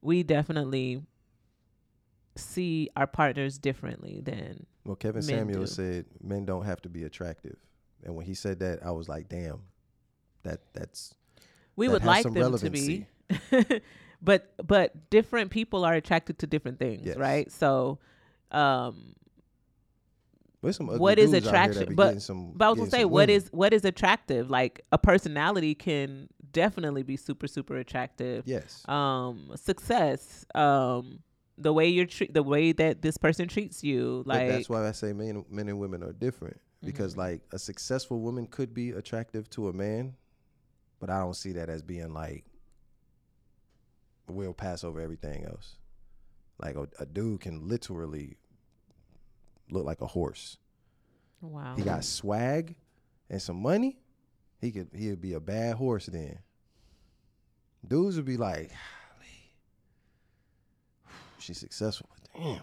[0.03, 1.03] we definitely
[2.37, 7.57] see our partners differently than Well, Kevin Samuels said men don't have to be attractive,
[8.05, 9.63] and when he said that, I was like, damn,
[10.45, 11.15] that that's
[11.77, 13.07] we That would like them to be.
[14.23, 17.17] but but different people are attracted to different things, Yes.
[17.17, 17.51] right?
[17.51, 17.99] So,
[18.51, 19.15] um,
[20.63, 21.95] there's some ugly What is dudes out here that attraction?
[21.97, 23.35] But- some, But I was gonna say, what women.
[23.37, 24.49] is what is attractive?
[24.51, 28.47] Like a personality can definitely be super super attractive.
[28.47, 30.45] yes, Um, success.
[30.55, 31.21] Um,
[31.63, 34.87] the way you're treat, the way that this person treats you, But like that's why
[34.87, 37.19] I say men, men and women are different because Mhm.
[37.19, 40.17] like a successful woman could be attractive to a man,
[41.01, 42.45] but I don't see that as being like
[44.29, 45.77] we'll pass over everything else.
[46.59, 48.37] Like a, a dude can literally
[49.71, 50.59] look like a horse.
[51.41, 51.75] wow.
[51.77, 52.77] He got swag
[53.29, 53.99] and some money,
[54.61, 56.39] he could he'd be a bad horse then.
[57.87, 58.79] Dudes would be like, "Golly,
[61.43, 62.61] she's successful, but damn,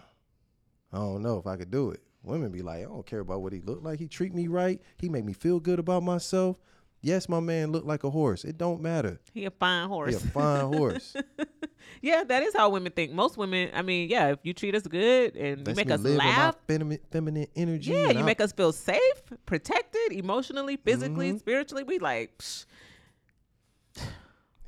[0.92, 2.00] I don't know if I could do it.
[2.22, 3.98] Women be like, I don't care about what he look like.
[3.98, 4.80] He treat me right.
[4.98, 6.58] He make me feel good about myself.
[7.02, 8.44] Yes, my man look like a horse.
[8.44, 9.18] It don't matter.
[9.32, 10.10] He a fine horse.
[10.10, 11.16] He a fine horse.
[12.02, 13.12] yeah, that is how women think.
[13.12, 16.00] Most women, I mean, yeah, if you treat us good and you Lets make us
[16.00, 17.92] live in my laugh, feminine, feminine energy.
[17.92, 21.38] yeah, you I- make us feel safe, protected, emotionally, physically, Mhm.
[21.38, 21.84] spiritually.
[21.84, 22.66] We like, psh,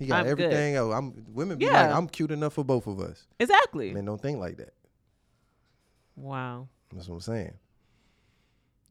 [0.02, 0.46] He got I'm good.
[0.46, 0.74] everything.
[0.74, 0.94] else.
[0.94, 1.96] I'm women be like, Yeah.
[1.96, 3.26] I'm cute enough for both of us.
[3.38, 3.92] exactly.
[3.92, 4.74] Men don't think like that.
[6.16, 7.54] Wow, That's what I'm saying.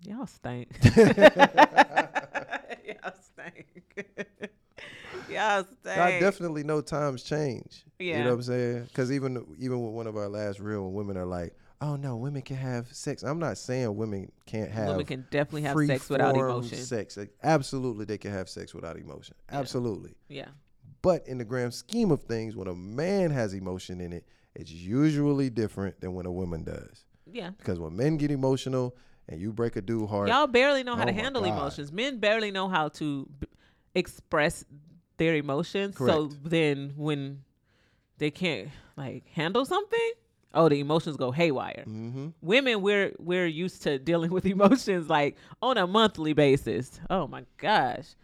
[0.03, 0.69] y'all stink.
[2.85, 4.07] y'all stink.
[5.29, 5.97] y'all stink.
[5.97, 7.83] I definitely know times change.
[7.99, 8.17] Yeah.
[8.17, 8.83] You know what I'm saying?
[8.85, 12.17] Because even even with one of our last real, when women are like, "Oh no,
[12.17, 16.09] women can have sex." I'm not saying women can't have Women can definitely have sex
[16.09, 16.77] without emotion.
[16.79, 19.35] Sex, absolutely, they can have sex without emotion.
[19.51, 20.15] Absolutely.
[20.27, 20.47] Yeah.
[21.01, 24.25] But in the grand scheme of things, when a man has emotion in it,
[24.55, 27.05] it's usually different than when a woman does.
[27.31, 27.51] Yeah.
[27.57, 28.95] Because when men get emotional
[29.27, 31.53] and you break a dude heart, Y'all barely know how to Oh my handle God.
[31.57, 31.91] emotions.
[31.91, 33.47] Men barely know how to b-
[33.95, 34.65] express
[35.17, 35.95] their emotions.
[35.95, 36.13] Correct.
[36.15, 37.43] So then when
[38.17, 40.11] they can't like handle something,
[40.53, 41.83] oh, the emotions go haywire.
[41.85, 46.99] hmm Women, we're we're used to dealing with emotions like on a monthly basis.
[47.09, 48.15] Oh my gosh,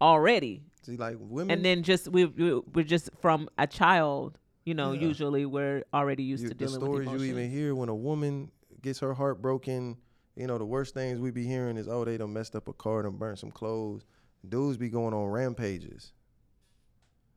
[0.00, 0.62] already.
[0.86, 4.38] See, like women, And then just we we- we're just from a child.
[4.64, 5.00] You know, Yeah.
[5.08, 7.94] usually we're already used you, to dealing with The stories you even hear when a
[7.94, 8.50] woman
[8.82, 9.96] gets her heart broken,
[10.34, 12.72] you know, the worst things we be hearing is, oh, they done messed up a
[12.72, 14.04] car and burnt some clothes.
[14.48, 16.12] Dudes be going on rampages.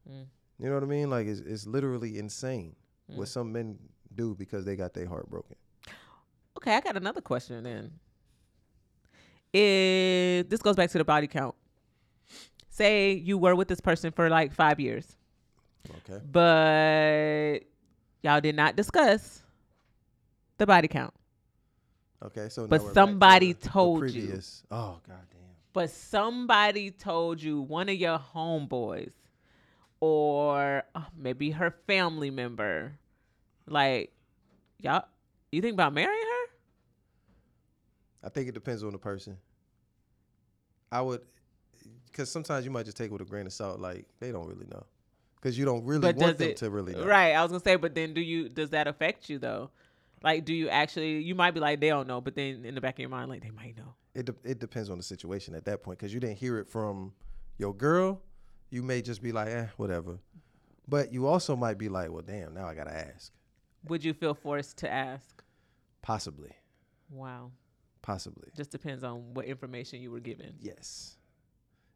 [0.10, 0.26] Mm.
[0.60, 1.10] You know what I mean?
[1.10, 2.76] Like it's it's literally insane
[3.12, 3.16] Mm.
[3.18, 3.78] what some men
[4.16, 5.56] do because they got their heart broken.
[6.58, 7.92] Okay, I got another question then.
[9.54, 11.56] If this goes back to the body count.
[12.70, 15.16] Say you were with this person for like five years,
[15.90, 16.22] Okay.
[16.32, 17.60] but
[18.24, 19.42] y'all did not discuss
[20.58, 21.14] the body count.
[22.24, 22.48] Okay.
[22.50, 24.22] So But back to somebody the- the told you.
[24.22, 25.26] previous- Oh goddamn.
[25.74, 29.12] But somebody told you, one of your homeboys,
[30.00, 32.94] or uh, maybe her family member,
[33.68, 34.12] like,
[34.80, 35.06] y'all,
[35.52, 36.54] you think about marrying her?
[38.24, 39.38] I think it depends on the person.
[40.92, 41.22] I would,
[42.12, 43.80] because sometimes you might just take it with a grain of salt.
[43.80, 44.86] Like they don't really know,
[45.36, 47.06] because you don't really But want them it- to really know.
[47.06, 47.34] Right.
[47.34, 49.72] I was gonna say, but then do you does that affect you though?
[50.22, 51.20] Like, do you actually?
[51.22, 53.30] You might be like, they don't know, but then in the back of your mind,
[53.30, 53.94] like, they might know.
[54.14, 56.68] It de- it depends on the situation at that point, because you didn't hear it
[56.68, 57.14] from
[57.58, 58.22] your girl.
[58.70, 60.20] You may just be like, eh, whatever.
[60.90, 63.32] But you also might be like, well, damn, now I gotta ask.
[63.88, 65.42] Would you feel forced to ask?
[66.02, 66.52] Possibly,
[67.10, 67.52] Wow.
[68.02, 68.50] possibly.
[68.58, 70.56] Just depends on what information you were given.
[70.60, 71.16] Yes.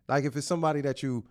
[0.08, 1.24] Like if it's somebody that you,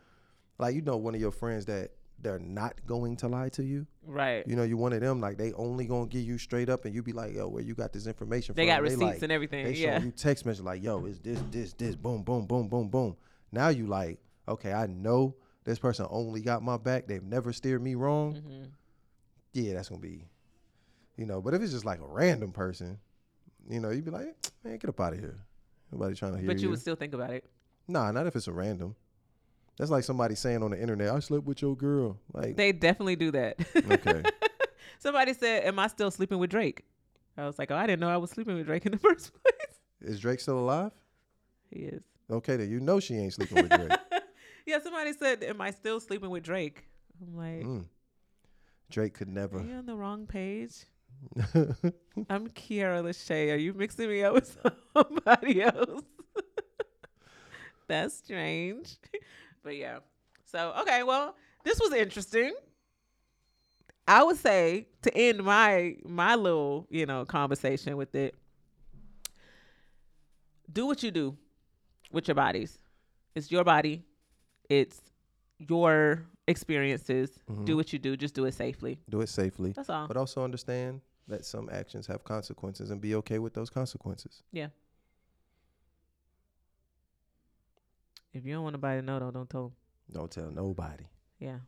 [0.59, 1.91] like you know, one of your friends that
[2.23, 3.87] they're not going to lie to you.
[4.07, 4.47] Right.
[4.47, 6.95] You know, you one of them like they only gonna give you straight up, and
[6.95, 8.57] you be like, yo, where you got this information from?
[8.57, 8.77] They from?
[8.77, 9.64] got receipts like, and everything.
[9.64, 9.99] They yeah.
[9.99, 13.16] show you text message like, yo, it's this, this, this, boom, boom, boom, boom, boom.
[13.51, 14.18] Now you like,
[14.49, 17.07] okay, I know this person only got my back.
[17.07, 18.35] They've never steered me wrong.
[18.35, 18.64] hmm
[19.53, 20.25] Yeah, that's gonna be,
[21.16, 21.41] you know.
[21.41, 22.99] But if it's just like a random person,
[23.68, 25.39] you know, you'd be like, man, get up out of here.
[25.91, 26.70] Nobody trying to hear But you you.
[26.70, 27.45] would still think about it.
[27.89, 28.95] Nah, not if it's a random.
[29.78, 32.18] That's like somebody saying on the internet, I slept with your girl.
[32.33, 33.57] Like, They definitely do that.
[33.91, 34.22] okay,
[34.99, 36.85] Somebody said, "Am I still sleeping with Drake?"
[37.37, 39.33] I was like, "Oh, I didn't know I was sleeping with Drake in the first
[39.33, 40.93] place." is Drake still alive?
[41.70, 42.03] he is.
[42.30, 43.99] Okay, then you know she ain't sleeping with Drake.
[44.66, 46.85] yeah, somebody said, "Am I still sleeping with Drake?"
[47.20, 47.85] I'm like, Mm.
[48.91, 49.59] Drake could never.
[49.59, 50.85] "Are you on the wrong page?"
[52.28, 53.53] I'm Keaira LaShae.
[53.53, 54.57] Are you mixing me up with
[54.95, 56.03] somebody else?
[57.93, 58.97] That's strange.
[59.62, 59.99] but yeah.
[60.47, 62.55] So okay, well, this was interesting.
[64.09, 68.34] I would say to end my my little, you know, conversation with it.
[70.72, 71.36] Do what you do
[72.11, 72.78] with your bodies.
[73.34, 74.05] It's your body.
[74.70, 75.03] It's
[75.59, 77.30] your experiences.
[77.47, 77.76] Do Mhm.
[77.76, 78.16] what you do.
[78.16, 78.99] Just do it safely.
[79.11, 80.09] Do it safely, That's all.
[80.09, 84.43] but also understand that some actions have consequences and be okay with those consequences.
[88.33, 89.72] If you don't want nobody to know, though, don't tell them.
[90.12, 91.05] Don't tell nobody.
[91.39, 91.59] Yeah.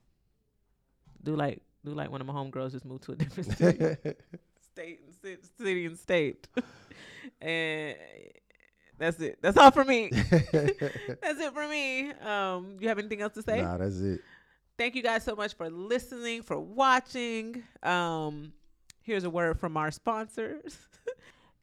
[1.22, 3.96] Do like do like one of my homegirls just moved to a different city,
[4.72, 6.48] state and ci- city and state,
[7.40, 7.96] and
[8.98, 9.38] that's it.
[9.42, 10.10] That's all for me.
[10.30, 12.10] that's it for me.
[12.12, 13.60] Um, you have anything else to say?
[13.62, 14.20] nah, that's it.
[14.76, 17.62] Thank you guys so much for listening, for watching.
[17.82, 18.52] Um,
[19.02, 20.76] here's a word from our sponsors.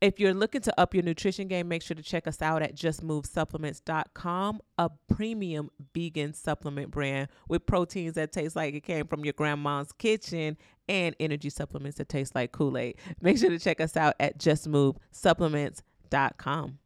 [0.02, 2.76] If you're looking to up your nutrition game, make sure to check us out at
[2.76, 9.34] justmovesupplements.com, a premium vegan supplement brand with proteins that taste like it came from your
[9.34, 10.58] grandma's kitchen
[10.90, 12.96] and energy supplements that taste like Kool-Aid.
[13.22, 16.80] Make sure to check us out at justmovesupplements.com.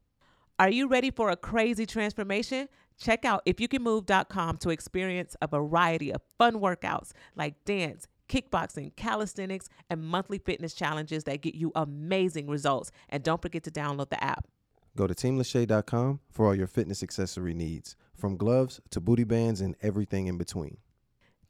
[0.59, 2.67] Are you ready for a crazy transformation?
[2.97, 10.03] Check out ifyoucanmove.com to experience a variety of fun workouts like dance, kickboxing, calisthenics, and
[10.03, 12.91] monthly fitness challenges that get you amazing results.
[13.09, 14.47] And don't forget to download the app.
[14.95, 19.75] Go to teamlashae.com for all your fitness accessory needs, from gloves to booty bands and
[19.81, 20.77] everything in between.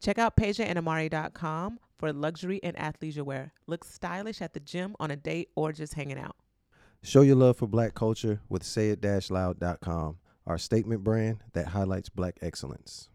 [0.00, 3.52] Check out PageAndAmari.com for luxury and athleisure wear.
[3.66, 6.36] Look stylish at the gym, on a date, or just hanging out.
[7.02, 13.08] Show your love for black culture with sayit-loud.com, our statement brand that highlights black excellence.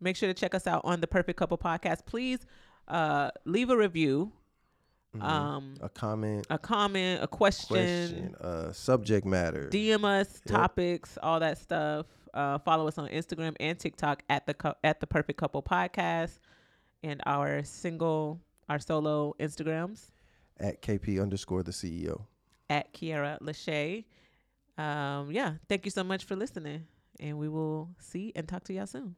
[0.00, 2.06] Make sure to check us out on the Perfect Couple podcast.
[2.06, 2.40] Please
[2.88, 4.32] uh, leave a review,
[5.14, 5.22] Mhm.
[5.22, 9.68] um, a comment, a comment, a question, question, uh, subject matter.
[9.68, 10.54] DM us Yep.
[10.56, 12.06] topics, all that stuff.
[12.32, 16.38] Uh, follow us on Instagram and TikTok at the cou- at the Perfect Couple podcast,
[17.02, 20.10] and our single, our solo Instagrams
[20.58, 22.26] at KP underscore the CEO.
[22.68, 24.04] at Keaira LaShae.
[24.78, 26.86] Um, yeah, thank you so much for listening,
[27.18, 29.16] and we will see and talk to y'all soon.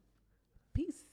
[0.75, 1.12] Peace.